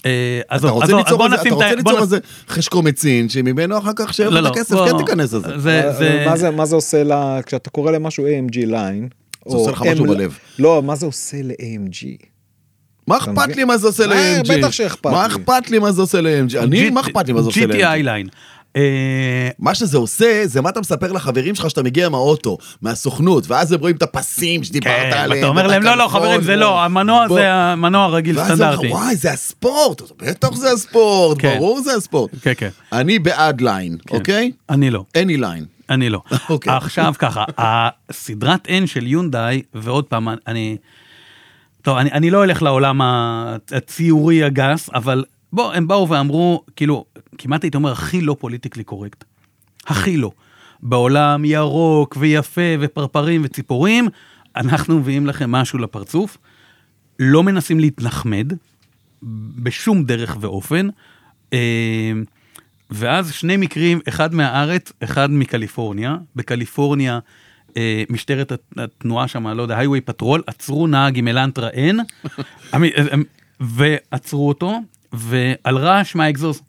[0.06, 0.12] אה,
[0.46, 2.18] אתה עזוב, רוצה עזוב, ליצור בוא איזה- נשים אתה רוצה ליצור איזה
[2.50, 5.60] חשקומצין, שממנו אחר כך שאין לא, לך לא, את הכסף, בוא- כן תיכנס לזה.
[5.60, 6.24] זה, זה...
[6.30, 9.08] מה זה, מה זה עושה לה, כשאתה קורא למשהו AMG ליין,
[9.48, 10.38] זה עושה לך משהו בלב.
[10.60, 12.26] לא, מה זה עושה ל-AMG?
[13.08, 13.56] מה אכפת?
[13.56, 14.08] לי מה זה עושה אה,
[14.40, 14.58] ל-AMG?
[14.58, 15.34] בטח שאכפת מה לי.
[15.34, 16.58] אכפת לי מה זה עושה ל-AMG?
[16.60, 17.76] אני, מה אכפת לי מה זה עושה ל-AMG?
[17.76, 18.28] GTI ליין.
[18.76, 23.44] אה, מה שזה עושה, זה מה אתה מספר לחברים שלך שאתה מגיע עם האוטו, מהסוכנות,
[23.48, 25.40] ואז הם רואים את הפסים שדיברת כן, עליהם.
[25.40, 27.28] אתה אומר להם, לא, לא, חברים, זה לא, המנוע.
[27.30, 28.94] זה המנוע הרגיל, ואז הם אומרים סטנדרטי.
[28.94, 30.02] וואי, זה הספורט.
[30.18, 31.56] בטח זה הספורט, כן.
[31.58, 32.32] ברור זה הספורט.
[32.42, 32.70] כן, כן.
[32.92, 34.16] אני בעד line, כן.
[34.16, 34.52] אוקיי?
[34.70, 35.04] אני לא.
[35.18, 35.66] any line.
[35.90, 36.22] אני לא.
[36.50, 36.74] אוקיי.
[36.74, 37.44] עכשיו ככה,
[38.10, 40.78] הסדרת N של יונדאי, ועוד פעם, אני...
[41.82, 43.02] טוב, אני, אני לא אלך לעולם
[43.72, 47.06] הציורי הגס, אבל בוא, הם באו ואמרו, כאילו,
[47.38, 49.24] כמעט הייתי אומר, הכי לא politically correct.
[49.88, 50.32] הכי לא.
[50.84, 54.08] בעולם ירוק ויפה ופרפרים וציפורים,
[54.56, 56.38] אנחנו מביאים לכם משהו לפרצוף.
[57.20, 58.54] לא מנסים להתנחמד
[59.64, 60.88] בשום דרך ואופן.
[61.54, 62.12] אה,
[62.90, 66.18] ואז שני מקרים, אחד מהארץ, אחד מקליפורניה.
[66.36, 67.20] בקליפורניה,
[67.78, 71.96] אה, משטרת הת- התנועה שם, לא יודע, highway patrol, עצרו נהג עם אלנטרה N,
[72.74, 73.24] המ- הם-
[73.60, 74.80] ועצרו אותו,
[75.14, 76.62] ועל רעש מהאגזוז.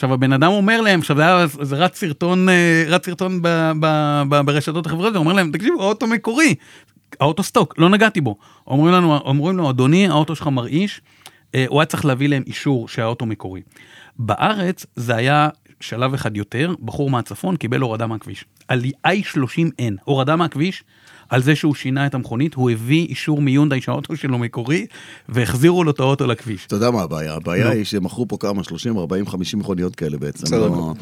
[0.00, 3.48] עכשיו הבן אדם אומר להם, עכשיו זה היה, זה רץ סרטון, אה, רץ סרטון ב,
[3.80, 3.86] ב,
[4.28, 6.54] ב, ברשתות החברתיות, הוא אומר להם, תקשיבו, האוטו מקורי,
[7.20, 8.36] האוטו סטוק, לא נגעתי בו.
[8.66, 11.00] אומרים לנו, אומרים לו, אדוני, האוטו שלך מרעיש,
[11.54, 13.60] אה, הוא היה צריך להביא להם אישור שהאוטו מקורי.
[14.18, 15.48] בארץ זה היה
[15.80, 18.44] שלב אחד יותר, בחור מהצפון קיבל הורדה מהכביש.
[18.68, 20.84] על i30N, הורדה מהכביש,
[21.30, 24.86] על זה שהוא שינה את המכונית, הוא הביא אישור מיונדאי שהאוטו שלו מקורי,
[25.28, 26.66] והחזירו לו את האוטו לכביש.
[26.66, 27.34] אתה יודע מה הבעיה?
[27.34, 27.68] הבעיה.
[27.70, 30.44] היא שמכרו פה כמה, 30, 40, 50 מכוניות כאלה בעצם.
[30.44, 30.68] בסדר.
[30.68, 30.94] לא-.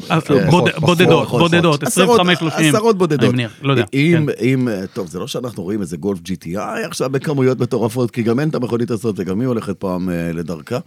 [0.49, 1.83] בוד- פחות, בודדות, בודדות, פחות.
[1.83, 2.75] עשרות- 25-30.
[2.75, 3.23] עשרות בודדות.
[3.23, 3.83] אני מניח, לא יודע.
[3.93, 4.45] אם, כן.
[4.45, 8.49] אם, טוב, זה לא שאנחנו רואים איזה גולף GTI עכשיו בכמויות מטורפות, כי גם אין
[8.49, 10.77] את המכונית הזאת, וגם היא הולכת פעם אה, לדרכה.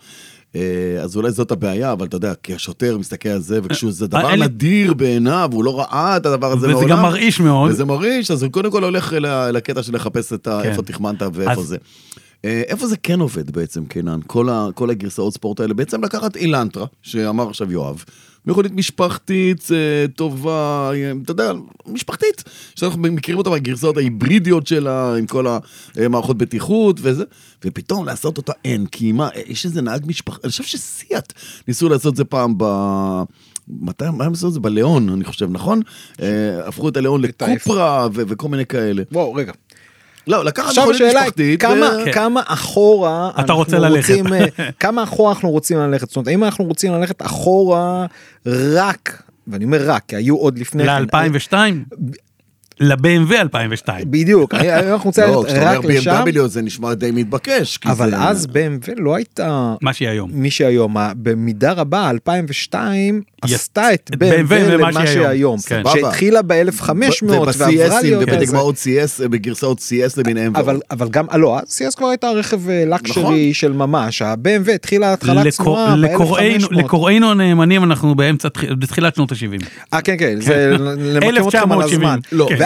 [0.57, 0.61] אה,
[1.03, 4.38] אז אולי זאת הבעיה, אבל אתה יודע, כי השוטר מסתכל על זה, וכשזה דבר אין
[4.38, 6.88] לי- נדיר בעיניו, הוא לא ראה את הדבר הזה וזה מעולם.
[6.88, 7.71] גם מרעיש מאוד.
[7.71, 9.12] וזה מרעיש, אז הוא קודם כל הולך
[9.53, 10.51] לקטע של לחפש כן.
[10.69, 11.77] איפה תחמנת ואיפה אז- זה.
[12.44, 14.20] אה, איפה זה כן עובד בעצם, קינן?
[14.26, 18.05] כל, ה, כל הגרסאות ספורט האלה, בעצם לקחת אילנטרה, שאמר עכשיו יואב,
[18.46, 21.52] מכונית משפחתית אה, טובה, אה, אתה יודע,
[21.87, 25.46] משפחתית, שאנחנו מכירים אותה מהגרסאות ההיברידיות שלה, עם כל
[25.96, 27.24] המערכות בטיחות וזה,
[27.64, 31.33] ופתאום לעשות אותה אין, כי מה, יש איזה נהג משפחה, אני חושב שסיאט
[31.68, 32.64] ניסו לעשות זה פעם ב...
[33.68, 34.61] מתי, הם עשו את זה?
[34.61, 35.81] בליאון, אני חושב, נכון?
[36.64, 37.22] הפכו את הליאון.
[37.22, 39.02] לקופרה וכל מיני כאלה.
[39.12, 39.52] וואו, רגע.
[40.26, 41.61] לא, לקחת מכונית משפחתית.
[41.61, 42.12] כמה, ו- כן.
[42.12, 44.11] כמה אחורה אתה אנחנו רוצה ללכת.
[44.11, 44.46] רוצים, אה,
[44.80, 48.06] כמה אחורה אנחנו רוצים ללכת, זאת אומרת האם אנחנו רוצים ללכת אחורה
[48.46, 51.54] רק, ואני אומר רק, כי היו עוד לפני, כן, ל-2002?
[52.83, 54.05] ל-BMW 2002.
[54.11, 57.79] בדיוק, אנחנו רוצים לא, ללכת כשאתה רק אומר לשם, BMW זה נשמע די מתבקש.
[57.87, 60.31] אבל זה- אז BMW לא הייתה מה שהיא היום.
[60.33, 65.59] מי שהיום, במידה רבה 2002 יש- עשתה את BMW למה שהיא היום.
[65.59, 65.83] שהיום, כן.
[65.92, 66.92] שהתחילה ב-1500
[67.31, 67.57] ועברה
[68.03, 68.23] להיות.
[68.29, 70.57] ובדגמאות CS, בגרסאות CS למיניהם.
[70.57, 72.99] אבל אבל גם לא CS כבר הייתה רכב אה, נכון.
[73.09, 76.77] לקשרי של ממש ה-BMW התחילה התחלה צנועה לקוראינו- ב-1500.
[76.85, 79.66] לקוראינו הנאמנים אנחנו באמצע, תח- בתחילת שנות ה-70.
[79.95, 82.09] אה כן כן זה למקם אתכם על 1970.
[82.09, 82.18] הזמן.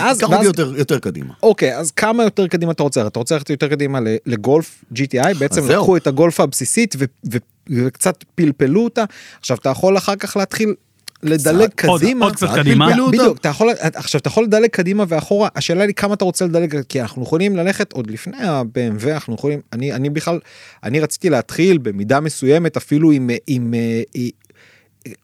[0.06, 1.34] ואז קח אותי ואז- יותר- יותר קדימה.
[1.42, 3.06] אוקיי אז כמה יותר קדימה אתה רוצה?
[3.06, 5.68] אתה רוצה ללכת יותר קדימה ל- לגולף GTI בעצם.
[5.70, 7.36] לקחו את הגולף הבסיסית ו- ו-
[7.70, 9.04] וקצת פלפלו אותה.
[9.40, 10.74] עכשיו אתה יכול אחר כך להתחיל
[11.22, 12.24] לדלג קצת, עוד- קדימה.
[12.24, 12.88] עוד קצת קצת קדימה.
[13.08, 15.48] בדיוק אתה יכול עכשיו אתה יכול לדלג קדימה ואחורה.
[15.56, 19.60] השאלה היא כמה אתה רוצה לדלג כי אנחנו יכולים ללכת עוד לפני ה-BMW אנחנו יכולים
[19.72, 20.38] אני אני בכלל
[20.84, 24.22] אני רציתי להתחיל במידה מסוימת אפילו עם עם אה, אה,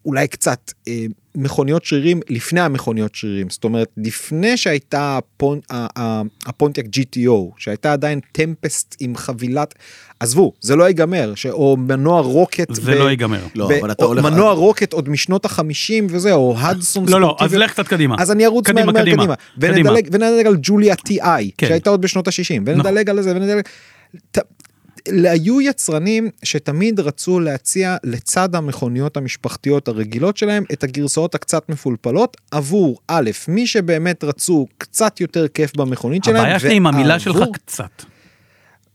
[0.05, 5.59] אולי קצת אה, מכוניות שרירים לפני המכוניות שרירים זאת אומרת לפני שהייתה הפונ...
[6.47, 9.75] הפונטיאק GTO שהייתה עדיין טמפסט עם חבילת
[10.21, 11.47] עזבו זה לא ייגמר ש...
[11.47, 13.41] או מנוע רוקט זה לא ייגמר.
[13.55, 17.27] לא, ב- אבל אתה הולך- מנוע רוקט עוד משנות החמישים וזה או הדסון לא, לא,
[17.27, 17.57] ספורטיבי.
[17.57, 18.17] אז לך קצת קדימה.
[18.19, 19.23] אז אני ארוץ קדימה, מהר מהר קדימה.
[19.23, 19.37] קדימה.
[19.73, 19.91] קדימה.
[19.91, 21.69] ונדלג, ונדלג על ג'וליה TI, כן.
[21.69, 23.63] שהייתה עוד בשנות ה-60, ונדלג על זה, ונדלג...
[24.31, 24.39] ת-
[25.09, 32.99] היו יצרנים שתמיד רצו להציע לצד המכוניות המשפחתיות הרגילות שלהם את הגרסאות הקצת מפולפלות עבור
[33.09, 38.03] א', מי שבאמת רצו קצת יותר כיף במכונית שלהם, הבעיה שלי עם המילה שלך קצת.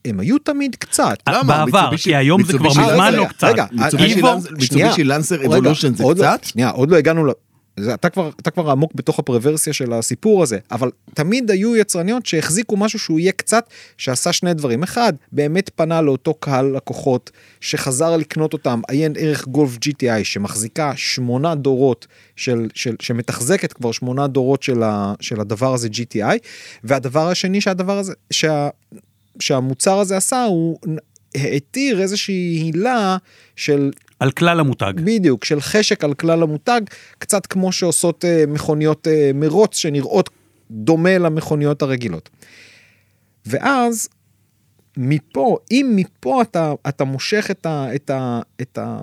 [0.05, 1.17] הם היו תמיד קצת.
[1.29, 1.65] למה?
[1.65, 3.47] בעבר, כי היום זה כבר מזמן לא קצת.
[3.47, 5.03] רגע, מיצובישי.
[5.03, 6.43] לנסר אבולושן זה לא- קצת?
[6.43, 7.31] שנייה, עוד לא הגענו ל...
[7.79, 12.25] זה, אתה כבר אתה כבר עמוק בתוך הפרוורסיה של הסיפור הזה אבל תמיד היו יצרניות
[12.25, 14.83] שהחזיקו משהו שהוא יהיה קצת שעשה שני דברים.
[14.83, 21.55] אחד באמת פנה לאותו קהל לקוחות שחזר לקנות אותם עיין ערך גולף GTI שמחזיקה שמונה
[21.55, 26.37] דורות של, של שמתחזקת כבר שמונה דורות של, ה, של הדבר הזה GTI
[26.83, 28.69] והדבר השני שהדבר הזה שה,
[29.39, 30.79] שהמוצר הזה עשה הוא
[31.35, 33.17] התיר איזושהי הילה
[33.55, 34.93] של על כלל המותג.
[35.03, 36.81] בדיוק, של חשק על כלל המותג,
[37.17, 40.29] קצת כמו שעושות אה, מכוניות אה, מרוץ שנראות
[40.71, 42.29] דומה למכוניות הרגילות.
[43.45, 44.09] ואז
[44.97, 47.95] מפה, אם מפה אתה, אתה מושך את ה...
[47.95, 48.97] את ה, את ה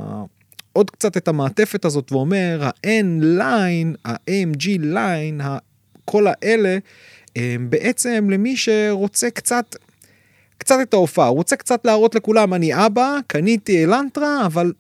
[0.73, 5.43] עוד קצת את המעטפת הזאת ואומר ה-N line, ה-AMG line,
[6.05, 6.79] כל האלה,
[7.37, 9.77] הם בעצם למי שרוצה קצת,
[10.59, 14.73] קצת את ההופעה, רוצה קצת להראות לכולם, אני אבא, קניתי אלנטרה, אבל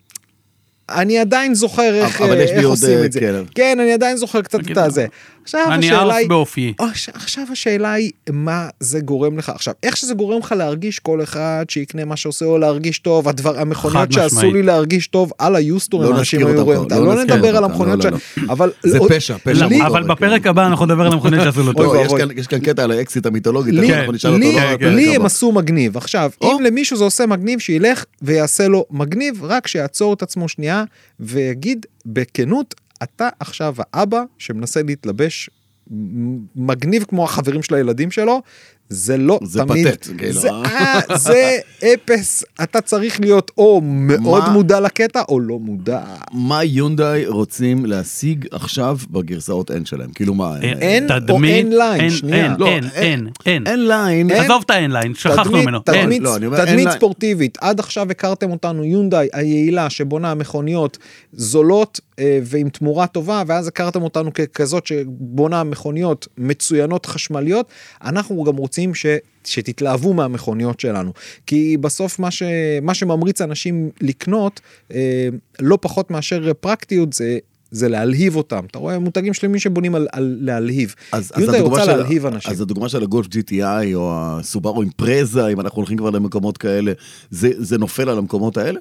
[0.88, 3.20] אני עדיין זוכר איך, איך עושים אה, את זה.
[3.20, 3.34] כן.
[3.54, 5.06] כן, אני עדיין זוכר קצת את הזה.
[5.44, 6.72] עכשיו אני השאלה ארס היא, באופי.
[6.78, 10.98] או, ש- עכשיו השאלה היא מה זה גורם לך עכשיו איך שזה גורם לך להרגיש
[10.98, 14.54] כל אחד שיקנה מה שעושה לו להרגיש טוב הדבר המכוניות חד שעשו משמעית.
[14.54, 17.56] לי להרגיש טוב על היוסטון לא אנשים נזכיר היו אותם רואים לא לא נזכיר נדבר
[17.56, 19.66] על אותם, המכוניות לא, לא, שלהם אבל זה עוד- פשע, פשע.
[19.66, 20.02] לי- לא, אבל.
[20.02, 21.94] בפרק הבא אנחנו נדבר על המכונית שעשו לו אוי טוב.
[21.94, 22.12] לא, יש.
[22.18, 25.14] כאן- יש כאן קטע על האקסיט המיתולוגית, לי- לא.
[25.14, 26.52] הם עשו מגניב עכשיו או.
[26.58, 30.84] אם למישהו זה עושה מגניב שילך ויעשה לו מגניב רק שיעצור את עצמו שנייה
[31.20, 35.50] ויגיד בכנות אתה עכשיו האבא שמנסה להתלבש
[36.56, 38.42] מגניב כמו החברים של הילדים שלו
[38.94, 40.40] זה לא זה תמיד, פתט, כאילו.
[40.40, 44.48] זה, אה, זה אפס, אתה צריך להיות או מאוד מה?
[44.50, 46.00] מודע לקטע או לא מודע.
[46.32, 50.10] מה יונדאי רוצים להשיג עכשיו בגרסאות N שלהם?
[50.14, 50.56] כאילו מה?
[50.62, 52.44] אין- אין או תדמית- N line, אין- שנייה.
[52.44, 53.66] אין, לא, אין, אין, אין.
[53.66, 54.30] N line.
[54.30, 54.40] אין.
[54.44, 55.78] עזוב את ה N line, שכחנו ממנו.
[55.78, 56.22] תדמית.
[56.22, 60.98] לא, תדמית לה- ספורטיבית, עד עכשיו הכרתם אותנו יונדאי היעילה שבונה מכוניות
[61.32, 67.68] זולות אה, ועם תמורה טובה, ואז הכרתם אותנו ככזאת שבונה מכוניות מצוינות חשמליות,
[68.04, 69.06] אנחנו גם רוצים ש...
[69.44, 71.12] שתתלהבו מהמכוניות שלנו
[71.46, 72.42] כי בסוף מה, ש...
[72.82, 74.60] מה שממריץ אנשים לקנות
[74.92, 75.28] אה,
[75.60, 77.38] לא פחות מאשר פרקטיות זה.
[77.70, 80.94] זה להלהיב אותם אתה רואה מותגים שלמים שבונים על, על להלהיב.
[81.12, 82.52] אז, הדוגמה רוצה של, להלהיב אנשים.
[82.52, 86.92] אז הדוגמה של הגולף GTI או הסובארו אימפרזה, אם אנחנו הולכים כבר למקומות כאלה,
[87.30, 88.80] זה, זה נופל על המקומות האלה?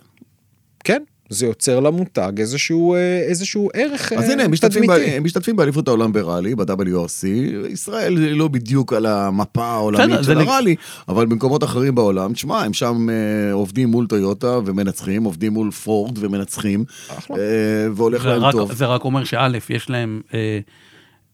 [0.83, 5.11] כן, זה יוצר למותג איזשהו, אה, איזשהו ערך אז אה, הנה, הם משתתפים, ב, תדמיתי.
[5.11, 7.27] הם משתתפים באליפות העולם בראלי, ב-WRC,
[7.69, 10.75] ישראל לא בדיוק על המפה העולמית של הראלי,
[11.09, 16.17] אבל במקומות אחרים בעולם, תשמע, הם שם אה, עובדים מול טויוטה ומנצחים, עובדים מול פורד
[16.17, 16.83] ומנצחים.
[17.31, 17.35] אה,
[17.95, 18.73] והולך זה להם רק- טוב.
[18.73, 20.21] זה רק אומר שא', יש להם...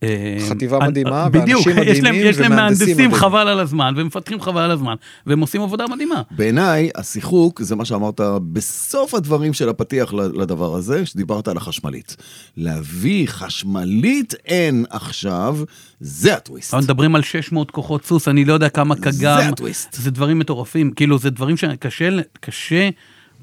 [0.04, 3.14] אה, חטיבה מדהימה, בדיוק, ואנשים יש להם- מדהימים יש להם מהנדסים.
[3.14, 4.96] חבל על הזמן, ומפתחים חבל על הזמן,
[5.28, 6.22] והם עושים עבודה מדהימה.
[6.32, 8.22] בעיניי, השיחוק, זה מה שאמרת
[8.54, 12.16] בסוף הדברים של הפתיח לדבר הזה, שדיברת על החשמלית.
[12.58, 15.58] להביא חשמלית אין עכשיו,
[16.00, 16.74] זה הטוויסט.
[16.74, 19.94] אבל מדברים על 600 כוחות סוס, אני לא יודע כמה זה כגם, הטוויסט.
[19.94, 22.10] זה דברים מטורפים, כאילו זה דברים שקשה
[22.40, 22.90] קשה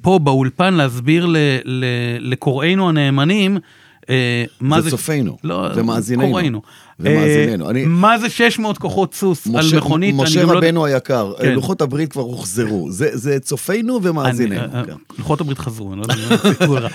[0.03, 1.27] פה באולפן להסביר
[2.21, 3.59] לקוראינו הנאמנים.
[4.11, 6.27] אה, מה זה צופינו, לא, ומאזיננו.
[6.29, 6.63] קוראינו.
[7.01, 7.65] ומאזיננו.
[7.65, 10.15] אה, אני- מה זה 600 כוחות סוס על מכונית?
[10.15, 11.53] משה לא- רבנו היקר, כן.
[11.53, 14.61] לוחות הברית כבר הוחזרו, זה, זה צופינו ומאזיננו.
[14.75, 14.93] אה, כן.
[15.19, 16.37] לוחות הברית חזרו, אני לא יודע
[16.81, 16.89] זה.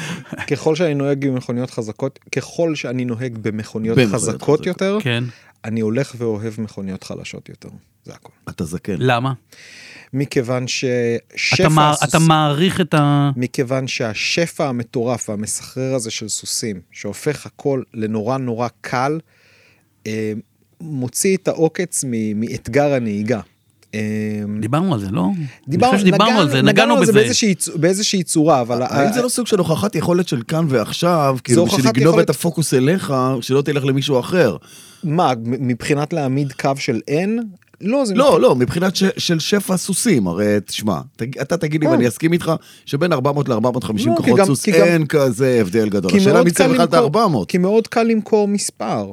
[0.55, 4.65] ככל שאני נוהג במכוניות חזקות, ככל שאני נוהג במכוניות חזקות.
[4.65, 5.23] יותר, כן,
[5.65, 7.69] אני הולך ואוהב מכוניות חלשות יותר.
[8.05, 8.31] זה הכל.
[8.49, 8.95] אתה זקן.
[8.99, 9.33] למה?
[10.13, 10.71] מכיוון אתה
[11.37, 12.09] ששפע מע- הסוס...
[12.09, 13.31] אתה מעריך את ה...
[13.35, 19.19] מכיוון שהשפע המטורף והמסחרר הזה של סוסים, שהופך הכל לנורא נורא קל,
[20.07, 20.33] אה,
[20.81, 23.39] מוציא את העוקץ מ- מאתגר הנהיגה.
[23.95, 23.99] אה,
[24.59, 25.27] דיברנו על זה, לא?
[25.67, 27.33] דיברנו, אני חושב שדיברנו על זה, נגענו על זה בזה.
[27.75, 28.81] באיזושהי, צורה, אבל...
[28.81, 32.29] האם זה לא סוג של הוכחת יכולת של כאן ועכשיו, כאילו בשביל לגנוב יכולת- את
[32.29, 34.57] הפוקוס אליך, שלא תלך למישהו אחר?
[35.03, 37.41] מה, מבחינת להעמיד קו של N?
[37.81, 38.13] לא, זה...
[38.15, 41.93] לא, לא, מבחינת ש- של שפע סוסים, הרי תשמע, תג- אתה תגיד לי כן.
[41.93, 42.51] ואני אסכים איתך,
[42.85, 43.57] שבין 400 ל-450
[44.07, 46.11] לא, כוחות גם- סוס כי גם- אין כזה הבדל גדול.
[46.11, 47.45] כי השאלה מאוד מי קל צריך את למכור- ה-400.
[47.47, 49.11] כי מאוד קל למכור מספר.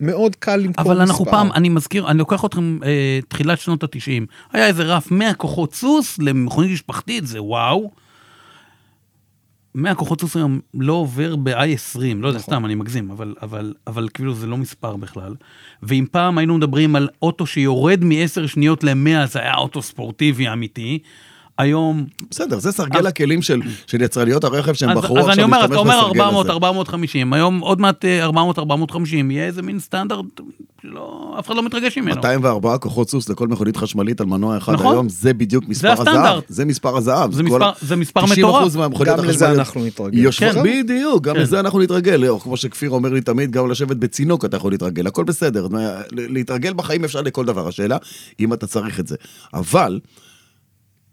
[0.00, 0.92] מאוד קל למכור מספר.
[0.92, 2.88] אבל אנחנו פעם, אני מזכיר, אני לוקח אתכם אה,
[3.28, 7.90] תחילת שנות התשעים, היה איזה רף 100 כוחות סוס למכונית משפחתית, זה וואו.
[9.74, 12.38] 100 כוחות סוס היום לא עובר ב-i20, לא יודע, נכון.
[12.38, 15.34] סתם, אני מגזים, אבל, אבל, אבל כאילו זה לא מספר בכלל.
[15.82, 20.98] ואם פעם היינו מדברים על אוטו שיורד מ-10 שניות ל-100, זה היה אוטו ספורטיבי אמיתי.
[21.60, 25.30] היום, בסדר, זה סרגל אז- הכלים של של יצרניות הרכב שהם אז, בחרו אז אני
[25.30, 26.52] עכשיו אומר, להשתמש אתה אומר בסרגל 400, הזה.
[26.52, 30.24] 450, היום עוד מעט אה, 400, 450, יהיה איזה מין סטנדרט
[30.82, 32.16] שלא, אף אחד לא מתרגש ממנו.
[32.16, 34.86] 204 כוחות סוס לכל מכונית חשמלית על מנוע אחד נכון.
[34.92, 36.08] היום, זה בדיוק מספר הזהב.
[36.08, 36.44] הסטנדרט.
[36.48, 37.32] זה מספר הזהב.
[37.32, 38.76] זה כל מספר- זה מספר 90% מטורף.
[38.76, 40.18] מהמכוניות גם לזה אנחנו נתרגל.
[40.18, 40.62] יושבות, כן.
[40.84, 41.40] בדיוק, גם כן.
[41.40, 42.28] לזה אנחנו נתרגל.
[42.28, 45.66] או כמו שכפיר אומר לי תמיד, גם לשבת בצינוק אתה יכול להתרגל, הכל בסדר.
[46.12, 47.96] להתרגל בחיים אפשר לכל דבר, השאלה
[48.40, 49.16] אם אתה צריך את זה.
[49.54, 50.00] אבל...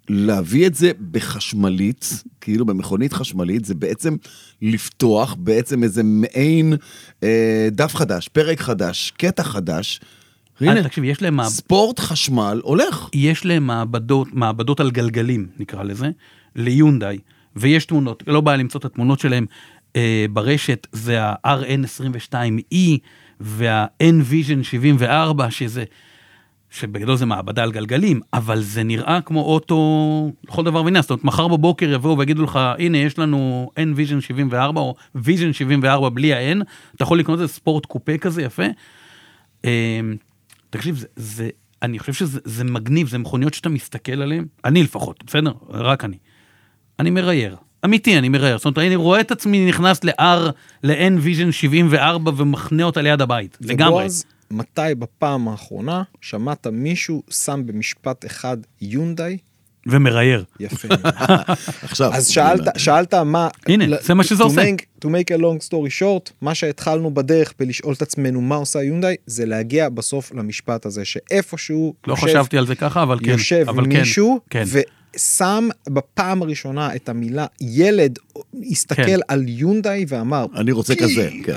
[0.10, 4.16] להביא את זה בחשמלית, כאילו במכונית חשמלית, זה בעצם
[4.62, 6.74] לפתוח בעצם איזה מעין
[7.24, 10.00] אה, דף חדש, פרק חדש, קטע חדש.
[10.62, 13.10] הנה, אה, תקשיב, יש להם ספורט חשמל הולך.
[13.14, 16.10] יש להם מעבדות, מעבדות על גלגלים, נקרא לזה,
[16.56, 17.18] ליונדאי,
[17.56, 19.46] ויש תמונות, לא בעיה למצוא את התמונות שלהם
[19.96, 22.76] אה, ברשת, זה ה-RN22E
[23.40, 25.84] וה-N-Vision 74, שזה,
[26.70, 31.24] שבגדול זה מעבדה על גלגלים, אבל זה נראה כמו אוטו לכל דבר ועניין, זאת אומרת,
[31.24, 36.64] מחר בבוקר יבואו ויגידו לך, הנה, יש לנו N-Vision 74 או Vision 74 בלי ה-N,
[36.96, 38.66] אתה יכול לקנות איזה ספורט קופה כזה יפה.
[39.66, 40.00] אה,
[40.70, 41.50] תקשיב, זה, זה,
[41.82, 45.52] אני חושב שזה זה מגניב, זה מכוניות שאתה מסתכל עליהן, אני לפחות, בסדר?
[45.70, 46.18] רק אני.
[47.00, 47.56] אני מרייר.
[47.86, 48.58] אמיתי, אני מרייר.
[48.58, 50.52] זאת אומרת, אני רואה את עצמי נכנס ל-R,
[50.84, 53.58] ל-N Vision 74 ומחנה אותה ליד הבית.
[53.62, 54.08] לגמרי.
[54.52, 59.38] מתי בפעם האחרונה שמעת מישהו שם במשפט אחד יונדאי?
[59.90, 60.44] ומרייר.
[60.60, 60.88] יפה.
[61.84, 63.48] עכשיו, אז שאלת, שאלת מה...
[63.68, 64.62] הנה, זה מה שזה to עושה.
[64.62, 68.84] Make, to make a long story short, מה שהתחלנו בדרך בלשאול את עצמנו מה עושה
[68.84, 73.30] יונדאי, זה להגיע בסוף למשפט הזה, שאיפשהו לא יושב- חשבתי על זה ככה, אבל כן.
[73.32, 74.64] יושב אבל כן, מישהו, כן.
[75.18, 78.20] שם בפעם הראשונה את המילה ילד,
[78.72, 79.20] הסתכל כן.
[79.28, 81.54] על יונדאי ואמר, אני רוצה כזה, כן.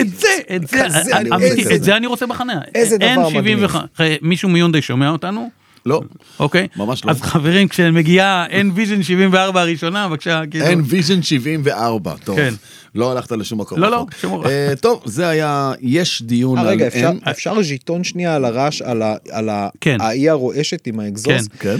[0.00, 2.58] את זה, את זה, כזה, אני- איזה- אמיתי, את זה אני רוצה בחניה.
[2.74, 3.58] איזה דבר N מדהים.
[3.58, 3.82] 75
[4.22, 5.50] מישהו מיונדאי שומע אותנו?
[5.86, 6.00] לא,
[6.38, 6.68] אוקיי.
[6.76, 7.10] ממש לא.
[7.10, 10.64] אז חברים, כשמגיעה N Vision 74 הראשונה, בבקשה, כאילו.
[10.66, 12.36] אין ויז'ן 74, טוב.
[12.36, 12.54] כן.
[12.94, 13.78] לא הלכת לשום מקום.
[13.80, 14.10] לא, לא, רחוק.
[14.20, 14.46] שום מקום.
[14.46, 16.68] אה, טוב, זה היה, יש דיון אה, על...
[16.68, 19.96] רגע, אפשר, אין- אפשר ז'יטון שנייה על הרעש, על, ה, על ה, כן.
[20.00, 21.48] האי הרועשת עם האגזוז?
[21.58, 21.68] כן.
[21.70, 21.76] אה,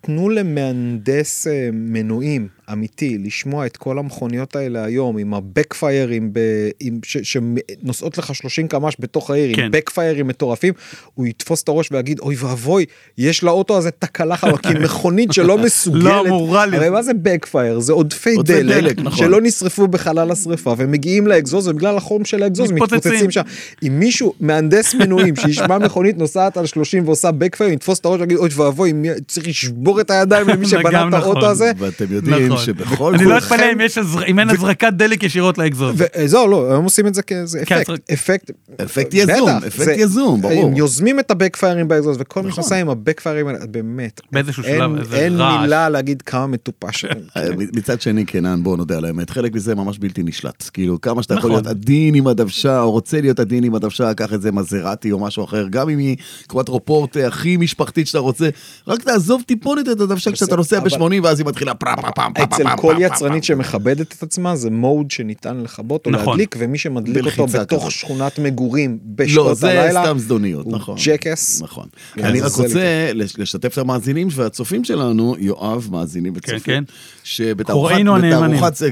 [0.00, 6.38] תנו למהנדס אה, מנועים אמיתי לשמוע את כל המכוניות האלה היום עם הבקפיירים ב...
[6.80, 7.00] עם...
[7.04, 7.16] ש...
[7.16, 9.62] שנוסעות לך 30 קמ"ש בתוך העיר כן.
[9.62, 10.74] עם בקפיירים מטורפים
[11.14, 12.84] הוא יתפוס את הראש ויגיד אוי ואבוי
[13.18, 16.02] יש לאוטו הזה תקלה חמה כי מכונית שלא מסוגלת.
[16.04, 16.76] לא אמורה לזה.
[16.76, 19.18] הרי מה זה בקפייר זה עודפי דלק, דלק, נכון.
[19.18, 23.30] שלא נשרפו בחלל השרפה ומגיעים לאגזוז ובגלל החום של האגזוז מתפוצצים.
[23.30, 23.42] שם.
[23.82, 28.36] אם מישהו מהנדס מנועים שישמע מכונית נוסעת על 30 ועושה בקפייר יתפוס את הראש ויגיד
[28.36, 28.92] אוי ואבוי
[29.28, 31.50] צריך לשבור את הידיים למי שבנה את האוטו נכון.
[31.50, 31.72] הזה.
[31.78, 32.64] ואתם יודעים נכון.
[32.66, 33.14] שבכל...
[33.14, 35.94] אני לא אתפלא אם יש הזר- אם אין הזרקת דלק ישירות לאגזוז.
[36.16, 38.50] וזהו לא הם עושים את זה כאיזה אפקט אפקט
[38.84, 40.66] אפקט יזום, אפקט יזום, ברור.
[40.66, 42.62] הם יוזמים את הבקפיירים באגזוז וכל מי נכון.
[42.64, 45.60] שעושה עם הבקפיירים האלה באמת באיזשהו אין- שלב, איזה אין רעש.
[45.60, 47.04] מילה להגיד כמה מטופש.
[47.36, 47.42] אה,
[47.76, 50.70] מצד שני, קנן, בוא נודה על האמת, חלק מזה ממש בלתי נשלט.
[50.72, 51.64] כאילו, כמה שאתה יכול נכון.
[51.64, 55.18] להיות עדין עם הדוושה, או רוצה להיות עדין עם הדוושה, קח את זה מזרטי או
[55.18, 58.48] משהו אחר, גם אם היא קוואטרופורט אה, הכי משפחתית שאתה רוצה,
[58.88, 62.32] רק תעזוב טיפונת את הדוושה כשאתה נוסע אבל- ב-80 ואז היא מתחילה פרם פרם פרם
[62.44, 66.26] אצל כל יצרנית שמכבדת את עצמה זה מוד שניתן לכבות או נכון.
[66.26, 67.90] להדליק ומי שמדליק אותו בתוך.
[67.92, 70.02] שכונת מגורים לא, בשעות זה הלילה.
[70.04, 70.96] סתם זדוניות, הוא נכון.
[71.04, 71.62] ג'קס.
[71.62, 71.86] נכון.
[72.14, 76.60] כן, אני זה רק זה רוצה לש- לשתף את המאזינים והצופים שלנו, יואב, מאזינים וצופים,
[76.60, 76.84] כן.
[77.24, 77.88] שבתערוכת,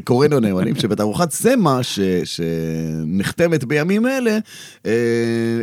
[0.05, 0.77] קוראינו הנאמנים.
[0.77, 1.81] שבתערוכת סמה
[2.25, 4.39] שנחתמת בימים אלה,
[4.87, 4.93] אה,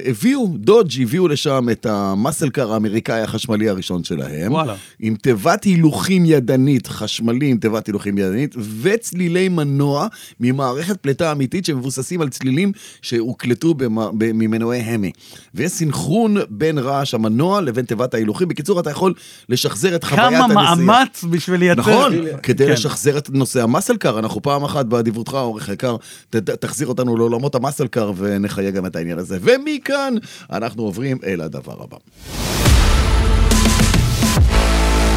[0.05, 4.75] הביאו, דודג' הביאו לשם את המאסלקר האמריקאי החשמלי הראשון שלהם, וואלה.
[4.99, 10.07] עם תיבת הילוכים ידנית, חשמלי עם תיבת הילוכים ידנית, וצלילי מנוע
[10.39, 13.75] ממערכת פליטה אמיתית שמבוססים על צלילים שהוקלטו
[14.13, 15.11] ממנועי המי.
[15.55, 18.47] ויש סינכרון בין רעש המנוע לבין תיבת ההילוכים.
[18.47, 19.13] בקיצור, אתה יכול
[19.49, 20.75] לשחזר את חוויית כמה הנסיעה.
[20.75, 21.81] מאמץ בשביל לייצר...
[21.81, 22.13] נכון,
[22.59, 22.73] כדי כן.
[22.73, 25.95] לשחזר את נושא המסלקר, אנחנו פעם אחת באדיבותך, עורך יקר,
[26.29, 29.37] ת- ת- תחזיר אותנו לעולמות המסלקר ונחיה גם את העניין הזה.
[29.41, 30.13] ומכאן
[30.51, 31.97] אנחנו עוברים אל הדבר הבא.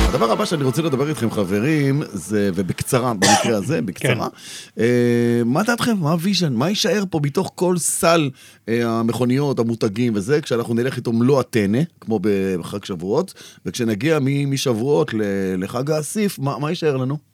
[0.09, 4.82] הדבר הבא שאני רוצה לדבר איתכם חברים, זה, ובקצרה, במקרה הזה, בקצרה, כן.
[4.82, 8.30] אה, מה דעתכם, מה ה vision, מה יישאר פה מתוך כל סל
[8.68, 13.34] אה, המכוניות, המותגים וזה, כשאנחנו נלך איתו מלוא הטנא, כמו בחג שבועות,
[13.66, 15.11] וכשנגיע משבועות
[15.59, 17.32] לחג האסיף, מה, מה יישאר לנו?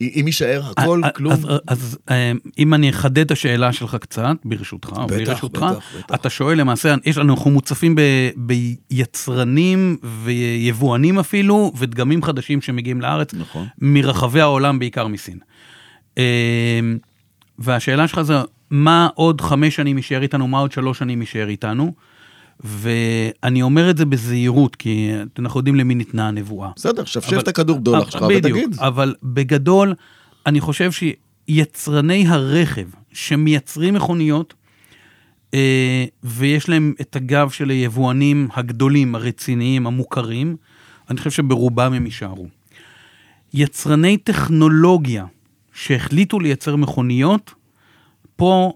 [0.00, 1.32] אם יישאר הכל, אז- כלום?
[1.32, 6.14] אז, אז אה, אם אני אחדד את השאלה שלך קצת, ברשותך, בטח, ברשותך, בטח, בטח.
[6.14, 8.00] אתה שואל למעשה, יש לנו, אנחנו מוצפים ב,
[8.36, 13.66] ביצרנים ויבואנים אפילו, ודגמים חדשים שמגיעים לארץ, נכון.
[13.78, 15.38] מרחבי העולם, בעיקר מסין.
[16.18, 16.80] אה,
[17.58, 18.34] והשאלה שלך זה,
[18.70, 21.92] מה עוד חמש שנים יישאר איתנו, מה עוד שלוש שנים יישאר איתנו?
[22.64, 26.70] ואני אומר את זה בזהירות, כי אנחנו יודעים למי ניתנה הנבואה.
[26.76, 28.76] בסדר, שפשף את הכדור בדולח שלך בדיוק, ותגיד.
[28.78, 29.94] אבל בגדול,
[30.46, 34.54] אני חושב שיצרני הרכב שמייצרים מכוניות,
[35.54, 40.56] אה, ויש להם את הגב של היבואנים הגדולים, הרציניים, המוכרים,
[41.10, 42.46] אני חושב שברובם הם יישארו.
[43.54, 45.24] יצרני טכנולוגיה
[45.72, 47.54] שהחליטו לייצר מכוניות,
[48.36, 48.72] פה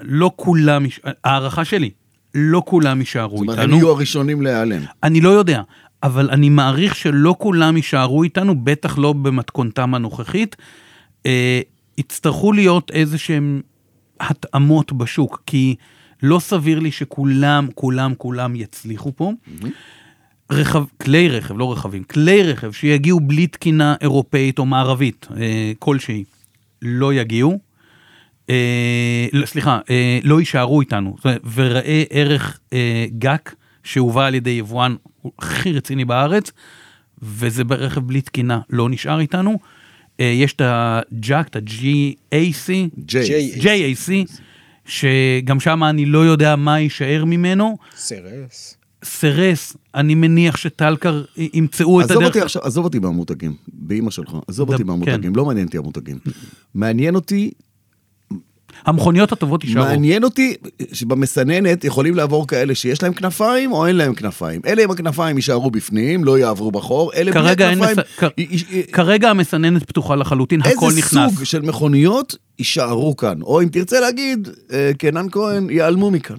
[0.00, 0.86] לא כולם,
[1.24, 1.90] הערכה שלי,
[2.34, 3.74] לא כולם יישארו זאת אומרת, איתנו.
[3.74, 4.82] הם יהיו הראשונים להיעלם.
[5.02, 5.62] אני לא יודע,
[6.02, 10.56] אבל אני מעריך שלא כולם יישארו איתנו, בטח לא במתכונתם הנוכחית.
[11.26, 11.60] אה,
[11.98, 13.60] יצטרכו להיות איזה שהם
[14.20, 15.74] התאמות בשוק, כי
[16.22, 19.32] לא סביר לי שכולם, כולם, כולם יצליחו פה.
[20.50, 26.24] רכב, כלי רכב, לא רכבים, כלי רכב שיגיעו בלי תקינה אירופאית או מערבית אה, כלשהי,
[26.82, 27.67] לא יגיעו.
[28.50, 31.16] אה, לא, סליחה, אה, לא יישארו איתנו.
[31.54, 34.94] וראה ערך אה, גאק שהובא על ידי יבואן
[35.38, 36.52] הכי רציני בארץ,
[37.22, 39.58] וזה ברכב בלי תקינה, לא נשאר איתנו.
[40.18, 42.70] יש את הג'אק, את ה-GAC.
[43.62, 44.10] JAC,
[44.84, 47.78] שגם שם אני לא יודע מה יישאר ממנו.
[47.96, 48.76] סרס.
[49.04, 52.28] סרס, אני מניח שטלקר ימצאו את עזוב הדרך.
[52.28, 56.18] אותי עכשיו, עזוב אותי מהמותגים, באימא שלך, עזוב אותי מהמותגים, לא מעניין אותי המותגים.
[56.74, 57.50] מעניין אותי,
[58.86, 59.84] המכוניות הטובות יישארו.
[59.84, 60.54] מעניין אותי
[60.92, 64.60] שבמסננת יכולים לעבור כאלה שיש להם כנפיים או אין להם כנפיים.
[64.66, 68.04] אלה עם הכנפיים יישארו בפנים, לא יעברו בחור, אלה בלי הכנפיים, מס...
[68.18, 68.22] כ...
[68.38, 71.34] י- י- כרגע המסננת פתוחה לחלוטין, הכל איזה נכנס.
[71.34, 76.36] סוג של מכוניות יישארו כאן, או אם תרצה להגיד, אה, קנן כהן, ייעלמו מכאן.